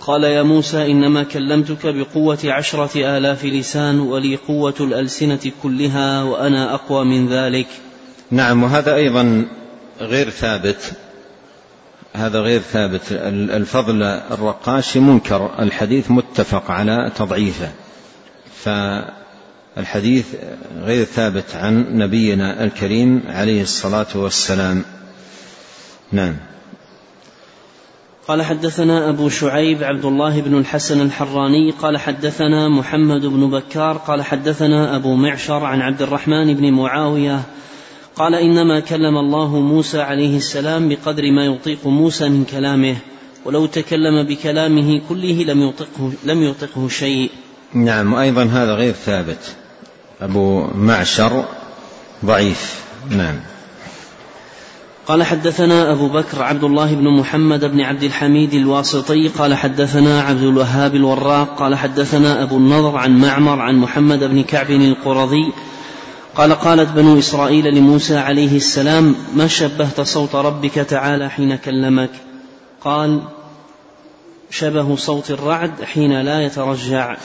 قال 0.01 0.25
يا 0.25 0.43
موسى 0.43 0.87
إنما 0.91 1.23
كلمتك 1.23 1.87
بقوة 1.87 2.39
عشرة 2.45 3.19
آلاف 3.19 3.45
لسان 3.45 4.01
ولي 4.01 4.37
قوة 4.37 4.75
الألسنة 4.81 5.53
كلها 5.63 6.23
وأنا 6.23 6.75
أقوى 6.75 7.05
من 7.05 7.29
ذلك. 7.29 7.67
نعم 8.31 8.63
وهذا 8.63 8.95
أيضا 8.95 9.47
غير 10.01 10.31
ثابت. 10.31 10.93
هذا 12.15 12.41
غير 12.41 12.61
ثابت. 12.61 13.03
الفضل 13.11 14.03
الرقاشي 14.03 15.01
منكر 15.01 15.51
الحديث 15.59 16.11
متفق 16.11 16.71
على 16.71 17.13
تضعيفه. 17.17 17.71
فالحديث 18.65 20.27
غير 20.83 21.05
ثابت 21.05 21.55
عن 21.55 21.99
نبينا 21.99 22.65
الكريم 22.65 23.23
عليه 23.29 23.63
الصلاة 23.63 24.07
والسلام. 24.15 24.85
نعم. 26.13 26.37
قال 28.29 28.43
حدثنا 28.43 29.09
أبو 29.09 29.29
شعيب 29.29 29.85
عبد 29.85 30.05
الله 30.05 30.41
بن 30.41 30.59
الحسن 30.59 31.01
الحراني 31.01 31.71
قال 31.71 31.99
حدثنا 31.99 32.69
محمد 32.69 33.27
بن 33.27 33.51
بكار 33.51 33.97
قال 33.97 34.23
حدثنا 34.23 34.97
أبو 34.97 35.15
معشر 35.15 35.65
عن 35.65 35.81
عبد 35.81 36.03
الرحمن 36.03 36.55
بن 36.55 36.73
معاوية 36.73 37.43
قال 38.19 38.35
إنما 38.35 38.81
كلم 38.81 39.17
الله 39.17 39.61
موسى 39.61 40.01
عليه 40.01 40.37
السلام 40.37 40.89
بقدر 40.89 41.23
ما 41.33 41.45
يطيق 41.45 41.87
موسى 41.87 42.29
من 42.29 42.45
كلامه 42.45 42.97
ولو 43.45 43.67
تكلم 43.67 44.27
بكلامه 44.29 45.01
كله 45.09 45.45
لم 45.45 45.69
يطقه 45.69 46.13
لم 46.25 46.43
يطقه 46.43 46.89
شيء. 46.89 47.31
نعم 47.75 48.13
وأيضا 48.13 48.45
هذا 48.45 48.75
غير 48.75 48.93
ثابت. 48.93 49.57
أبو 50.21 50.67
معشر 50.75 51.45
ضعيف. 52.25 52.83
نعم. 53.11 53.41
قال 55.07 55.23
حدثنا 55.23 55.93
أبو 55.93 56.09
بكر 56.09 56.43
عبد 56.43 56.65
الله 56.65 56.95
بن 56.95 57.19
محمد 57.19 57.65
بن 57.65 57.81
عبد 57.81 58.03
الحميد 58.03 58.55
الواسطي. 58.55 59.29
قال 59.29 59.55
حدثنا 59.55 60.23
عبد 60.23 60.43
الوهاب 60.43 60.95
الوراق. 60.95 61.59
قال 61.59 61.75
حدثنا 61.75 62.43
أبو 62.43 62.57
النضر 62.57 62.97
عن 62.97 63.19
معمر 63.19 63.61
عن 63.61 63.77
محمد 63.77 64.25
بن 64.25 64.43
كعب 64.43 64.71
القرظي. 64.71 65.53
قال 66.39 66.53
قالت 66.53 66.89
بنو 66.93 67.19
إسرائيل 67.19 67.75
لموسى 67.75 68.17
عليه 68.17 68.57
السلام 68.57 69.15
ما 69.35 69.47
شبهت 69.47 70.01
صوت 70.01 70.35
ربك 70.35 70.75
تعالى 70.75 71.31
حين 71.31 71.57
كلمك؟ 71.57 72.11
قال 72.81 73.23
شبه 74.51 74.97
صوت 74.97 75.31
الرعد 75.31 75.83
حين 75.85 76.21
لا 76.21 76.41
يترجع. 76.41 77.17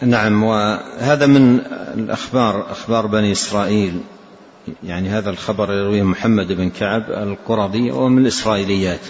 نعم 0.00 0.44
وهذا 0.44 1.26
من 1.26 1.58
الأخبار 1.94 2.72
أخبار 2.72 3.06
بني 3.06 3.32
إسرائيل. 3.32 4.00
يعني 4.84 5.08
هذا 5.08 5.30
الخبر 5.30 5.72
يرويه 5.72 6.02
محمد 6.02 6.52
بن 6.52 6.70
كعب 6.70 7.10
القرظي 7.10 7.90
ومن 7.90 8.22
الإسرائيليات. 8.22 9.00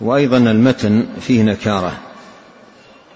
وأيضا 0.00 0.36
المتن 0.36 1.06
فيه 1.20 1.42
نكارة. 1.42 1.92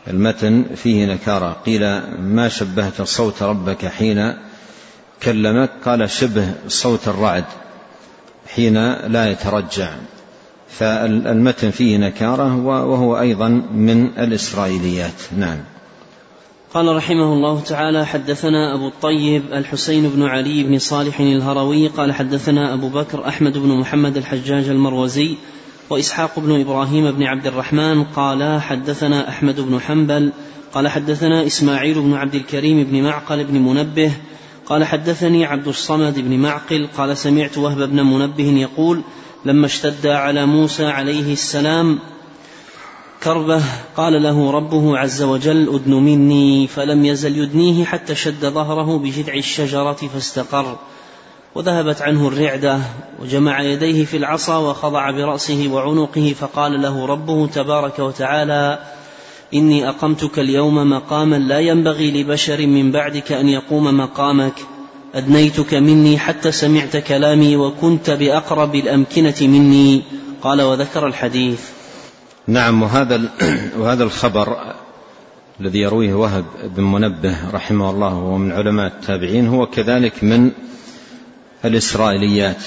المتن 0.08 0.64
فيه 0.76 1.06
نكارة. 1.06 1.56
قيل 1.66 2.00
ما 2.20 2.48
شبهت 2.48 3.02
صوت 3.02 3.42
ربك 3.42 3.86
حين 3.86 4.47
كلمك 5.22 5.70
قال 5.84 6.10
شبه 6.10 6.54
صوت 6.68 7.08
الرعد 7.08 7.44
حين 8.54 8.92
لا 8.92 9.30
يترجع. 9.30 9.90
فالمتن 10.68 11.70
فيه 11.70 11.96
نكارة 11.96 12.56
وهو 12.66 13.20
أيضا 13.20 13.48
من 13.72 14.06
الإسرائيليات. 14.18 15.22
نعم. 15.38 15.58
قال 16.74 16.96
رحمه 16.96 17.32
الله 17.32 17.60
تعالى 17.60 18.06
حدثنا 18.06 18.74
أبو 18.74 18.88
الطيب 18.88 19.42
الحسين 19.52 20.08
بن 20.08 20.22
علي 20.22 20.62
بن 20.62 20.78
صالح 20.78 21.20
الهروي 21.20 21.86
قال 21.86 22.12
حدثنا 22.12 22.74
أبو 22.74 22.88
بكر 22.88 23.28
أحمد 23.28 23.58
بن 23.58 23.68
محمد 23.68 24.16
الحجاج 24.16 24.68
المروزي 24.68 25.36
وإسحاق 25.90 26.38
بن 26.38 26.60
إبراهيم 26.60 27.10
بن 27.10 27.22
عبد 27.22 27.46
الرحمن 27.46 28.04
قال 28.04 28.60
حدثنا 28.60 29.28
أحمد 29.28 29.60
بن 29.60 29.80
حنبل 29.80 30.32
قال 30.72 30.88
حدثنا 30.88 31.46
إسماعيل 31.46 32.00
بن 32.00 32.14
عبد 32.14 32.34
الكريم 32.34 32.84
بن 32.84 33.02
معقل 33.02 33.44
بن 33.44 33.58
منبه 33.58 34.12
قال 34.68 34.84
حدثني 34.84 35.44
عبد 35.44 35.68
الصمد 35.68 36.18
بن 36.18 36.38
معقل 36.38 36.88
قال 36.96 37.16
سمعت 37.16 37.58
وهب 37.58 37.78
بن 37.78 38.02
منبه 38.02 38.44
يقول 38.44 39.02
لما 39.44 39.66
اشتد 39.66 40.06
على 40.06 40.46
موسى 40.46 40.86
عليه 40.86 41.32
السلام 41.32 41.98
كربه 43.22 43.62
قال 43.96 44.22
له 44.22 44.50
ربه 44.50 44.98
عز 44.98 45.22
وجل 45.22 45.74
ادن 45.74 45.94
مني 45.94 46.66
فلم 46.66 47.04
يزل 47.04 47.38
يدنيه 47.38 47.84
حتى 47.84 48.14
شد 48.14 48.46
ظهره 48.46 48.98
بجذع 48.98 49.34
الشجرة 49.34 49.92
فاستقر. 49.92 50.78
وذهبت 51.54 52.02
عنه 52.02 52.28
الرعدة 52.28 52.78
وجمع 53.22 53.60
يديه 53.60 54.04
في 54.04 54.16
العصا 54.16 54.56
وخضع 54.56 55.10
برأسه 55.10 55.68
وعنقه 55.72 56.34
فقال 56.40 56.82
له 56.82 57.06
ربه 57.06 57.46
تبارك 57.46 57.98
وتعالى 57.98 58.78
إني 59.54 59.88
أقمتك 59.88 60.38
اليوم 60.38 60.90
مقاما 60.90 61.36
لا 61.36 61.58
ينبغي 61.60 62.22
لبشر 62.22 62.66
من 62.66 62.92
بعدك 62.92 63.32
أن 63.32 63.48
يقوم 63.48 63.96
مقامك. 63.96 64.54
أدنيتك 65.14 65.74
مني 65.74 66.18
حتى 66.18 66.52
سمعت 66.52 66.96
كلامي 66.96 67.56
وكنت 67.56 68.10
بأقرب 68.10 68.74
الأمكنة 68.74 69.34
مني. 69.40 70.02
قال 70.42 70.62
وذكر 70.62 71.06
الحديث. 71.06 71.60
نعم 72.46 72.82
وهذا 72.82 73.20
وهذا 73.80 74.04
الخبر 74.04 74.74
الذي 75.60 75.78
يرويه 75.78 76.14
وهب 76.14 76.44
بن 76.64 76.82
منبه 76.82 77.50
رحمه 77.50 77.90
الله 77.90 78.14
وهو 78.14 78.38
من 78.38 78.52
علماء 78.52 78.86
التابعين 78.86 79.48
هو 79.48 79.66
كذلك 79.66 80.24
من 80.24 80.50
الإسرائيليات 81.64 82.62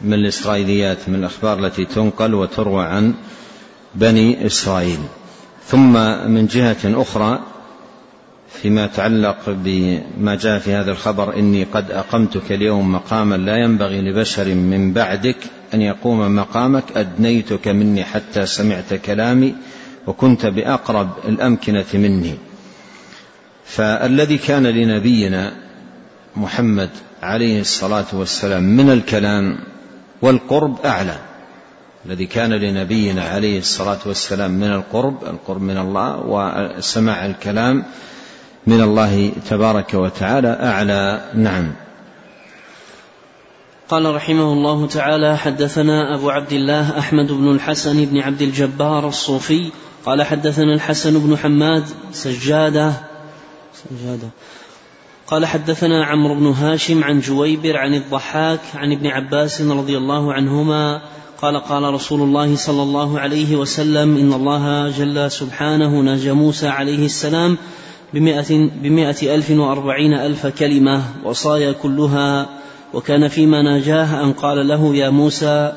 من 0.00 0.14
الإسرائيليات 0.14 1.08
من 1.08 1.14
الأخبار 1.14 1.58
التي 1.58 1.84
تنقل 1.84 2.34
وتروى 2.34 2.84
عن 2.84 3.14
بني 3.94 4.46
إسرائيل. 4.46 4.98
ثم 5.72 5.92
من 6.30 6.46
جهة 6.46 7.02
أخرى 7.02 7.40
فيما 8.48 8.84
يتعلق 8.84 9.38
بما 9.46 10.34
جاء 10.34 10.58
في 10.58 10.74
هذا 10.74 10.90
الخبر 10.90 11.36
إني 11.36 11.64
قد 11.64 11.90
أقمتك 11.90 12.52
اليوم 12.52 12.92
مقاما 12.92 13.34
لا 13.34 13.56
ينبغي 13.56 14.00
لبشر 14.00 14.54
من 14.54 14.92
بعدك 14.92 15.36
أن 15.74 15.82
يقوم 15.82 16.36
مقامك. 16.36 16.84
أدنيتك 16.96 17.68
مني 17.68 18.04
حتى 18.04 18.46
سمعت 18.46 18.94
كلامي 18.94 19.54
وكنت 20.06 20.46
بأقرب 20.46 21.10
الأمكنة 21.24 21.84
مني. 21.94 22.34
فالذي 23.64 24.38
كان 24.38 24.66
لنبينا 24.66 25.52
محمد 26.36 26.90
عليه 27.22 27.60
الصلاة 27.60 28.06
والسلام 28.12 28.62
من 28.62 28.90
الكلام 28.90 29.58
والقرب 30.22 30.80
أعلى. 30.84 31.31
الذي 32.06 32.26
كان 32.26 32.52
لنبينا 32.52 33.22
عليه 33.22 33.58
الصلاة 33.58 33.98
والسلام 34.06 34.50
من 34.50 34.72
القرب 34.72 35.24
القرب 35.24 35.62
من 35.62 35.78
الله 35.78 36.20
وسماع 36.26 37.26
الكلام 37.26 37.84
من 38.66 38.80
الله 38.80 39.32
تبارك 39.50 39.94
وتعالى 39.94 40.58
أعلى. 40.62 41.20
نعم. 41.34 41.72
قال 43.88 44.14
رحمه 44.14 44.52
الله 44.52 44.86
تعالى 44.86 45.36
حدثنا 45.36 46.14
أبو 46.14 46.30
عبد 46.30 46.52
الله 46.52 46.98
أحمد 46.98 47.32
بن 47.32 47.54
الحسن 47.54 48.04
بن 48.04 48.18
عبد 48.18 48.42
الجبار 48.42 49.08
الصوفي 49.08 49.70
قال 50.06 50.22
حدثنا 50.22 50.74
الحسن 50.74 51.18
بن 51.18 51.36
حماد 51.36 51.84
سجادة 52.12 52.92
سجادة. 53.74 54.28
قال 55.26 55.46
حدثنا 55.46 56.04
عمرو 56.04 56.34
بن 56.34 56.46
هاشم 56.46 57.04
عن 57.04 57.20
جويبر 57.20 57.76
عن 57.76 57.94
الضحاك 57.94 58.60
عن 58.74 58.92
ابن 58.92 59.06
عباس 59.06 59.60
رضي 59.60 59.96
الله 59.98 60.32
عنهما 60.32 61.02
قال 61.42 61.56
قال 61.56 61.94
رسول 61.94 62.20
الله 62.22 62.56
صلى 62.56 62.82
الله 62.82 63.20
عليه 63.20 63.56
وسلم 63.56 64.16
إن 64.16 64.32
الله 64.32 64.88
جل 64.88 65.30
سبحانه 65.30 66.00
ناجى 66.00 66.32
موسى 66.32 66.68
عليه 66.68 67.04
السلام 67.04 67.58
بمائة, 68.14 68.70
بمائة 68.82 69.34
ألف 69.34 69.50
وأربعين 69.50 70.14
ألف 70.14 70.46
كلمة 70.46 71.02
وصايا 71.24 71.72
كلها 71.72 72.48
وكان 72.94 73.28
فيما 73.28 73.62
ناجاه 73.62 74.24
أن 74.24 74.32
قال 74.32 74.68
له 74.68 74.96
يا 74.96 75.10
موسى 75.10 75.72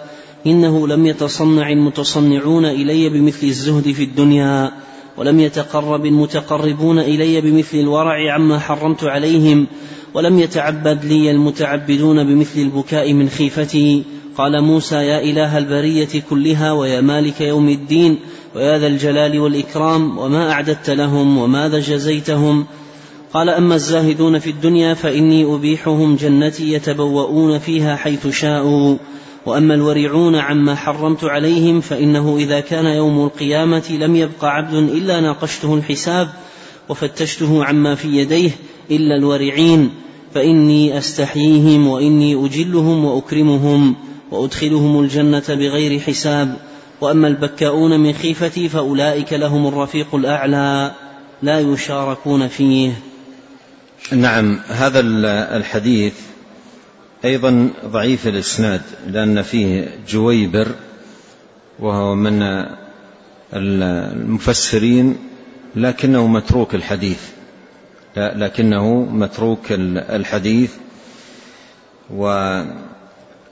إنه 0.48 0.88
لم 0.88 1.06
يتصنع 1.06 1.70
المتصنعون 1.70 2.66
إلي 2.66 3.10
بمثل 3.10 3.48
الزهد 3.48 3.92
في 3.92 4.04
الدنيا 4.04 4.72
ولم 5.18 5.40
يتقرب 5.40 6.06
المتقربون 6.06 7.00
إلي 7.00 7.42
بمثل 7.42 7.78
الورع 7.78 8.34
عما 8.34 8.60
حرمت 8.60 9.04
عليهم 9.04 9.68
ولم 10.14 10.40
يتعبد 10.40 11.06
لي 11.06 11.32
المتعبدون 11.32 12.24
بمثل 12.24 12.60
البكاء 12.60 13.14
من 13.14 13.30
خيفتي 13.30 14.04
قال 14.38 14.62
موسى 14.62 14.96
يا 14.96 15.22
إله 15.22 15.58
البرية 15.58 16.22
كلها 16.30 16.72
ويا 16.72 17.02
مالك 17.02 17.42
يوم 17.42 17.70
الدين 17.70 18.18
ويا 18.56 18.80
ذا 18.80 18.88
الجلال 18.88 19.40
والإكرام 19.40 20.18
وما 20.18 20.52
أعددت 20.52 20.90
لهم 20.90 21.38
وماذا 21.38 21.80
جزيتهم 21.80 22.66
قال 23.36 23.50
أما 23.50 23.76
الزاهدون 23.76 24.40
في 24.40 24.50
الدنيا 24.50 24.94
فإني 24.94 25.56
أبيحهم 25.56 26.16
جنتي 26.16 26.74
يتبوؤون 26.74 27.60
فيها 27.60 27.96
حيث 27.96 28.28
شاءوا. 28.28 28.98
وأما 29.46 29.74
الورعون 29.74 30.36
عما 30.36 30.76
حرمت 30.76 31.24
عليهم 31.24 31.82
فإنه 31.82 32.38
إذا 32.38 32.60
كان 32.60 32.86
يوم 32.86 33.26
القيامة 33.26 33.84
لم 34.00 34.16
يبق 34.16 34.46
عبد 34.46 34.74
إلا 34.74 35.22
ناقشته 35.22 35.74
الحساب 35.74 36.30
وفتشته 36.90 37.66
عما 37.66 37.96
في 37.96 38.08
يديه 38.08 38.52
إلا 38.92 39.16
الورعين. 39.16 39.90
فإني 40.34 40.98
أستحييهم 40.98 41.88
وإني 41.88 42.46
أجلهم 42.46 43.06
وأكرمهم. 43.06 43.96
وأدخلهم 44.32 45.00
الجنة 45.00 45.44
بغير 45.50 46.00
حساب. 46.00 46.56
وأما 47.02 47.28
البكاؤون 47.28 48.00
من 48.00 48.14
خيفتي 48.14 48.70
فأولئك 48.70 49.34
لهم 49.34 49.68
الرفيق 49.68 50.16
الأعلى 50.16 50.92
لا 51.42 51.60
يشاركون 51.60 52.48
فيه. 52.48 52.92
نعم 54.12 54.60
هذا 54.70 55.00
الحديث 55.58 56.14
أيضا 57.26 57.70
ضعيف 57.86 58.28
الإسناد 58.28 58.82
لأن 59.08 59.42
فيه 59.42 59.90
جويبر 60.10 60.68
وهو 61.80 62.16
من 62.16 62.66
المفسرين 63.54 65.18
لكنه 65.76 66.28
متروك 66.28 66.76
الحديث. 66.76 67.20
لكنه 68.18 68.94
متروك 69.12 69.66
الحديث 69.72 70.72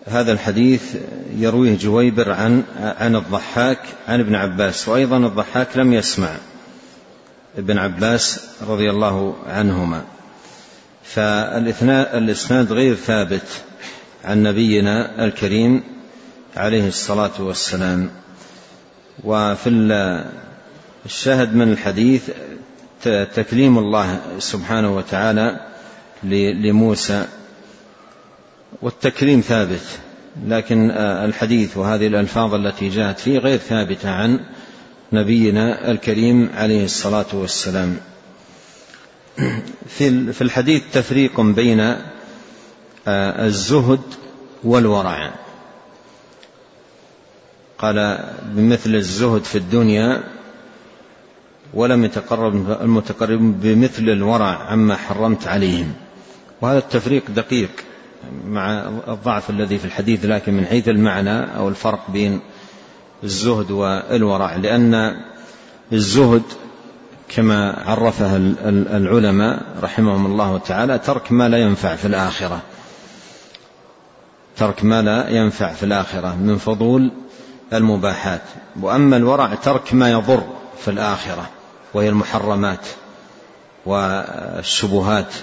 وهذا 0.07 0.31
الحديث 0.31 0.95
يرويه 1.37 1.77
جويبر 1.77 2.31
عن 2.31 2.63
عن 2.79 3.15
الضحاك 3.15 3.79
عن 4.07 4.19
ابن 4.19 4.35
عباس 4.35 4.87
وأيضا 4.87 5.17
الضحاك 5.17 5.67
لم 5.77 5.93
يسمع 5.93 6.29
ابن 7.57 7.77
عباس 7.77 8.45
رضي 8.67 8.89
الله 8.89 9.35
عنهما. 9.47 10.03
فالإسناد 11.03 12.73
غير 12.73 12.95
ثابت 12.95 13.47
عن 14.25 14.43
نبينا 14.43 15.25
الكريم 15.25 15.83
عليه 16.57 16.87
الصلاة 16.87 17.41
والسلام. 17.41 18.09
وفي 19.23 19.69
الشاهد 21.05 21.55
من 21.55 21.71
الحديث 21.71 22.29
تكليم 23.35 23.77
الله 23.77 24.19
سبحانه 24.39 24.95
وتعالى 24.95 25.59
لموسى 26.63 27.25
والتكريم 28.81 29.41
ثابت 29.41 29.99
لكن 30.47 30.91
الحديث 30.97 31.77
وهذه 31.77 32.07
الألفاظ 32.07 32.53
التي 32.53 32.89
جاءت 32.89 33.19
فيه 33.19 33.39
غير 33.39 33.57
ثابتة 33.57 34.09
عن 34.11 34.39
نبينا 35.13 35.91
الكريم 35.91 36.49
عليه 36.55 36.85
الصلاة 36.85 37.25
والسلام. 37.33 37.97
في 39.87 40.41
الحديث 40.41 40.83
تفريق 40.93 41.41
بين 41.41 41.79
آه، 43.07 43.45
الزهد 43.45 44.01
والورع. 44.63 45.33
قال 47.77 48.29
بمثل 48.43 48.95
الزهد 48.95 49.43
في 49.43 49.57
الدنيا 49.57 50.23
ولم 51.73 52.05
يتقرب 52.05 52.81
المتقرب 52.81 53.61
بمثل 53.61 54.09
الورع 54.09 54.57
عما 54.57 54.95
حرمت 54.95 55.47
عليهم. 55.47 55.93
وهذا 56.61 56.77
التفريق 56.77 57.23
دقيق. 57.29 57.69
مع 58.47 58.89
الضعف 59.07 59.49
الذي 59.49 59.77
في 59.77 59.85
الحديث 59.85 60.25
لكن 60.25 60.53
من 60.53 60.65
حيث 60.65 60.89
المعنى 60.89 61.57
أو 61.57 61.69
الفرق 61.69 61.99
بين 62.09 62.39
الزهد 63.23 63.71
والورع 63.71 64.55
لأن 64.55 65.15
الزهد 65.93 66.43
كما 67.29 67.83
عرفها 67.85 68.37
العلماء 68.97 69.61
رحمهم 69.83 70.25
الله 70.25 70.57
تعالى 70.57 70.99
ترك 70.99 71.31
ما 71.31 71.49
لا 71.49 71.57
ينفع 71.57 71.95
في 71.95 72.05
الآخرة. 72.05 72.61
ترك 74.57 74.83
ما 74.83 75.01
لا 75.01 75.29
ينفع 75.29 75.73
في 75.73 75.83
الآخرة 75.83 76.35
من 76.35 76.57
فضول 76.57 77.11
المباحات. 77.73 78.41
وأما 78.81 79.17
الورع 79.17 79.55
ترك 79.55 79.93
ما 79.93 80.11
يضر 80.11 80.43
في 80.79 80.91
الآخرة 80.91 81.49
وهي 81.93 82.09
المحرمات 82.09 82.87
والشبهات. 83.85 85.33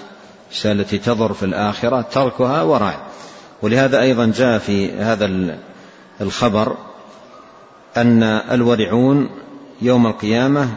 التي 0.65 0.97
تضر 0.97 1.33
في 1.33 1.45
الآخرة 1.45 2.01
تركها 2.01 2.61
ورع 2.61 2.99
ولهذا 3.61 4.01
أيضا 4.01 4.25
جاء 4.35 4.57
في 4.57 4.91
هذا 4.91 5.57
الخبر 6.21 6.77
أن 7.97 8.23
الورعون 8.23 9.29
يوم 9.81 10.07
القيامة 10.07 10.69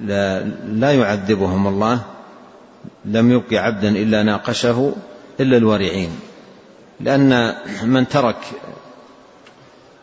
لا, 0.00 0.44
لا 0.66 0.92
يعذبهم 0.92 1.66
الله 1.66 2.02
لم 3.04 3.32
يبق 3.32 3.54
عبدا 3.54 3.88
إلا 3.88 4.22
ناقشه 4.22 4.92
إلا 5.40 5.56
الورعين. 5.56 6.10
لأن 7.00 7.54
من 7.82 8.08
ترك 8.08 8.36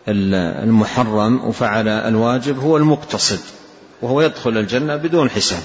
المحرم 0.08 1.46
وفعل 1.46 1.88
الواجب 1.88 2.60
هو 2.60 2.78
المقتصد 2.78 3.40
وهو 4.02 4.22
يدخل 4.22 4.58
الجنة 4.58 4.96
بدون 4.96 5.30
حساب. 5.30 5.64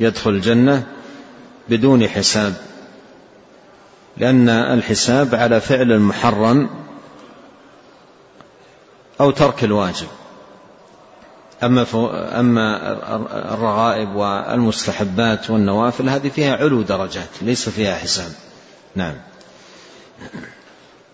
يدخل 0.00 0.30
الجنة 0.30 0.86
بدون 1.68 2.08
حساب 2.08 2.54
لأن 4.16 4.48
الحساب 4.48 5.34
على 5.34 5.60
فعل 5.60 5.92
المحرم 5.92 6.68
أو 9.20 9.30
ترك 9.30 9.64
الواجب. 9.64 10.06
أما 11.62 11.86
أما 12.40 12.92
الرغائب 13.54 14.14
والمستحبات 14.14 15.50
والنوافل 15.50 16.08
هذه 16.08 16.28
فيها 16.28 16.56
علو 16.56 16.82
درجات 16.82 17.28
ليس 17.42 17.68
فيها 17.68 17.96
حساب. 17.96 18.32
نعم. 18.94 19.14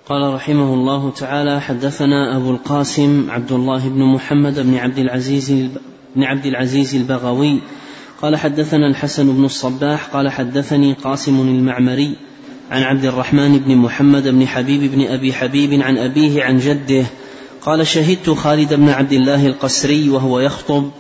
قال 0.09 0.35
رحمه 0.35 0.75
الله 0.75 1.11
تعالى 1.11 1.61
حدثنا 1.61 2.37
أبو 2.37 2.51
القاسم 2.51 3.31
عبد 3.31 3.53
الله 3.53 3.89
بن 3.89 4.03
محمد 4.15 4.61
بن 4.61 4.77
عبد 4.77 4.99
العزيز 4.99 5.51
بن 6.17 6.23
عبد 6.23 6.47
العزيز 6.47 6.95
البغوي 6.95 7.61
قال 8.23 8.37
حدثنا 8.37 8.87
الحسن 8.87 9.33
بن 9.33 9.45
الصباح 9.45 10.07
قال 10.07 10.29
حدثني 10.29 10.93
قاسم 10.93 11.41
المعمري 11.41 12.17
عن 12.71 12.83
عبد 12.83 13.05
الرحمن 13.05 13.59
بن 13.59 13.77
محمد 13.77 14.29
بن 14.29 14.47
حبيب 14.47 14.93
بن 14.93 15.07
أبي 15.07 15.33
حبيب 15.33 15.83
عن 15.83 15.99
أبيه 15.99 16.43
عن 16.45 16.59
جده 16.59 17.05
قال 17.63 17.87
شهدت 17.87 18.31
خالد 18.31 18.75
بن 18.75 18.89
عبد 18.89 19.13
الله 19.13 19.47
القسري 19.47 20.11
وهو 20.11 20.41
يخطب 20.41 20.91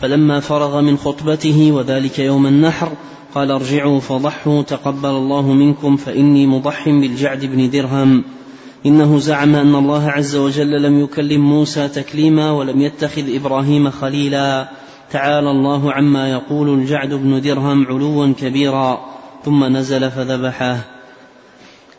فلما 0.00 0.40
فرغ 0.40 0.80
من 0.80 0.96
خطبته 0.96 1.72
وذلك 1.72 2.18
يوم 2.18 2.46
النحر 2.46 2.92
قال 3.34 3.50
ارجعوا 3.50 4.00
فضحوا 4.00 4.62
تقبل 4.62 5.10
الله 5.10 5.52
منكم 5.52 5.96
فإني 5.96 6.46
مضح 6.46 6.88
بالجعد 6.88 7.44
بن 7.44 7.70
درهم. 7.70 8.24
إنه 8.86 9.18
زعم 9.18 9.54
أن 9.54 9.74
الله 9.74 10.10
عز 10.10 10.36
وجل 10.36 10.82
لم 10.82 11.04
يكلم 11.04 11.40
موسى 11.40 11.88
تكليما 11.88 12.50
ولم 12.50 12.80
يتخذ 12.80 13.34
إبراهيم 13.34 13.90
خليلا. 13.90 14.68
تعالى 15.12 15.50
الله 15.50 15.92
عما 15.92 16.30
يقول 16.30 16.78
الجعد 16.78 17.08
بن 17.08 17.40
درهم 17.40 17.86
علوا 17.86 18.32
كبيرا 18.40 19.00
ثم 19.44 19.76
نزل 19.76 20.10
فذبحه. 20.10 20.78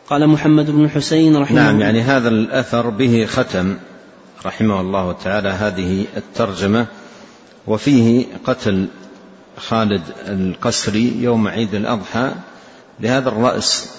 قال 0.09 0.27
محمد 0.27 0.71
بن 0.71 0.89
حسين 0.89 1.37
رحمه 1.37 1.61
نعم 1.61 1.81
يعني 1.81 2.01
هذا 2.01 2.29
الأثر 2.29 2.89
به 2.89 3.25
ختم 3.29 3.77
رحمه 4.45 4.81
الله 4.81 5.11
تعالى 5.11 5.49
هذه 5.49 6.05
الترجمة. 6.17 6.85
وفيه 7.67 8.25
قتل 8.45 8.87
خالد 9.57 10.01
القسري 10.27 11.13
يوم 11.21 11.47
عيد 11.47 11.75
الأضحى 11.75 12.31
لهذا 12.99 13.29
الرأس 13.29 13.89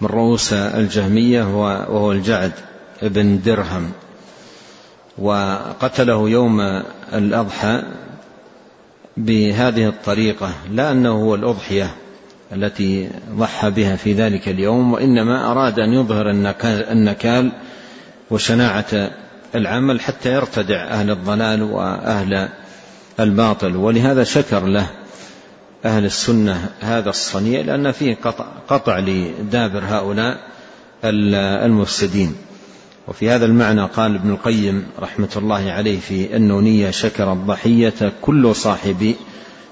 من 0.00 0.08
رؤوس 0.08 0.52
الجهمية 0.52 1.42
وهو 1.42 2.12
الجعد 2.12 2.52
ابن 3.02 3.40
درهم. 3.44 3.90
وقتله 5.18 6.28
يوم 6.28 6.60
الأضحى 7.12 7.82
بهذه 9.16 9.88
الطريقة 9.88 10.52
لا 10.70 10.92
أنه 10.92 11.10
هو 11.10 11.34
الأضحية 11.34 11.90
التي 12.52 13.08
ضحى 13.30 13.70
بها 13.70 13.96
في 13.96 14.12
ذلك 14.12 14.48
اليوم 14.48 14.92
وإنما 14.92 15.50
أراد 15.50 15.78
أن 15.78 15.92
يظهر 15.92 16.30
النكال 16.92 17.52
وشناعة 18.30 19.10
العمل 19.54 20.00
حتى 20.00 20.32
يرتدع 20.32 20.84
أهل 20.84 21.10
الضلال 21.10 21.62
وأهل 21.62 22.48
الباطل. 23.20 23.76
ولهذا 23.76 24.24
شكر 24.24 24.66
له 24.66 24.86
أهل 25.84 26.04
السنة 26.04 26.70
هذا 26.80 27.10
الصنيع 27.10 27.60
لأن 27.60 27.92
فيه 27.92 28.16
قطع, 28.24 28.46
قطع 28.68 28.98
لدابر 28.98 29.82
هؤلاء 29.84 30.38
المفسدين. 31.04 32.34
وفي 33.08 33.30
هذا 33.30 33.46
المعنى 33.46 33.84
قال 33.84 34.14
ابن 34.14 34.30
القيم 34.30 34.86
رحمة 34.98 35.28
الله 35.36 35.70
عليه 35.70 36.00
في 36.00 36.36
النونية 36.36 36.90
شكر 36.90 37.32
الضحية 37.32 38.12
كل 38.22 38.54
صاحب 38.54 39.14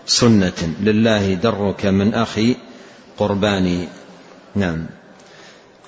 سنة 0.06 0.74
لله 0.80 1.34
درك 1.34 1.86
من 1.86 2.14
أخي 2.14 2.56
قرباني. 3.18 3.88
نعم. 4.54 4.86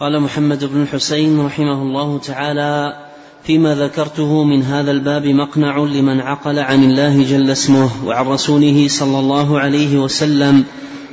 قال 0.01 0.21
محمد 0.21 0.65
بن 0.65 0.83
الحسين 0.83 1.47
رحمه 1.47 1.83
الله 1.83 2.19
تعالى 2.19 2.97
فيما 3.45 3.75
ذكرته 3.75 4.45
من 4.45 4.63
هذا 4.63 4.91
الباب 4.91 5.27
مقنع 5.27 5.79
لمن 5.79 6.21
عقل 6.21 6.59
عن 6.59 6.85
الله 6.85 7.23
جل 7.23 7.51
اسمه 7.51 8.07
وعن 8.07 8.27
رسوله 8.27 8.89
صلى 8.89 9.19
الله 9.19 9.61
عليه 9.61 9.99
وسلم 9.99 10.65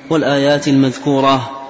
والآيات 0.09 0.67
المذكورة. 0.67 1.62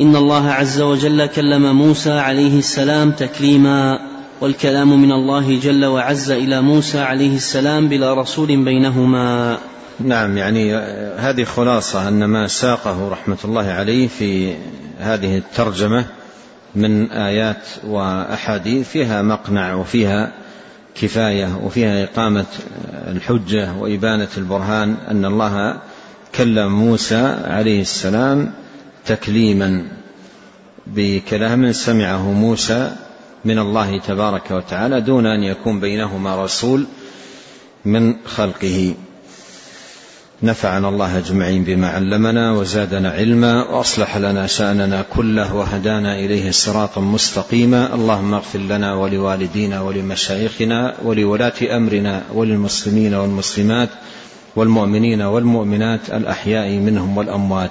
إن 0.00 0.16
الله 0.16 0.50
عز 0.50 0.80
وجل 0.80 1.26
كلم 1.26 1.76
موسى 1.76 2.12
عليه 2.12 2.58
السلام 2.58 3.10
تكليما 3.10 3.98
والكلام 4.40 5.02
من 5.02 5.12
الله 5.12 5.60
جل 5.60 5.84
وعز 5.84 6.30
إلى 6.30 6.60
موسى 6.60 7.00
عليه 7.00 7.36
السلام 7.36 7.88
بلا 7.88 8.14
رسول 8.14 8.64
بينهما. 8.64 9.58
نعم 10.00 10.38
يعني 10.38 10.74
هذه 11.16 11.44
خلاصة 11.44 12.08
أن 12.08 12.24
ما 12.24 12.46
ساقه 12.46 13.08
رحمة 13.08 13.38
الله 13.44 13.64
عليه 13.64 14.08
في 14.08 14.54
هذه 14.98 15.38
الترجمة 15.38 16.04
من 16.74 17.10
آيات 17.10 17.66
وأحاديث 17.86 18.88
فيها 18.88 19.22
مقنع 19.22 19.74
وفيها 19.74 20.32
كفاية 20.94 21.60
وفيها 21.62 22.04
إقامة 22.04 22.46
الحجة 23.08 23.72
وإبانة 23.72 24.28
البرهان 24.36 24.96
أن 25.10 25.24
الله 25.24 25.76
كلم 26.34 26.72
موسى 26.72 27.36
عليه 27.44 27.80
السلام 27.80 28.52
تكليما 29.06 29.82
بكلام 30.86 31.72
سمعه 31.72 32.32
موسى 32.32 32.92
من 33.44 33.58
الله 33.58 33.98
تبارك 33.98 34.50
وتعالى 34.50 35.00
دون 35.00 35.26
أن 35.26 35.42
يكون 35.42 35.80
بينهما 35.80 36.44
رسول 36.44 36.86
من 37.84 38.14
خلقه. 38.24 38.94
نفعنا 40.42 40.88
الله 40.88 41.18
أجمعين 41.18 41.64
بما 41.64 41.88
علمنا 41.88 42.52
وزادنا 42.52 43.10
علما 43.10 43.68
وأصلح 43.68 44.16
لنا 44.16 44.46
شأننا 44.46 45.04
كله 45.14 45.54
وهدانا 45.54 46.18
إليه 46.18 46.50
صراطا 46.50 47.00
مستقيما. 47.00 47.94
اللهم 47.94 48.34
اغفر 48.34 48.58
لنا 48.58 48.94
ولوالدينا 48.94 49.80
ولمشايخنا 49.80 50.94
ولولاة 51.04 51.76
أمرنا 51.76 52.22
وللمسلمين 52.34 53.14
والمسلمات 53.14 53.88
والمؤمنين 54.56 55.22
والمؤمنات 55.22 56.10
الأحياء 56.10 56.70
منهم 56.70 57.18
والأموات. 57.18 57.70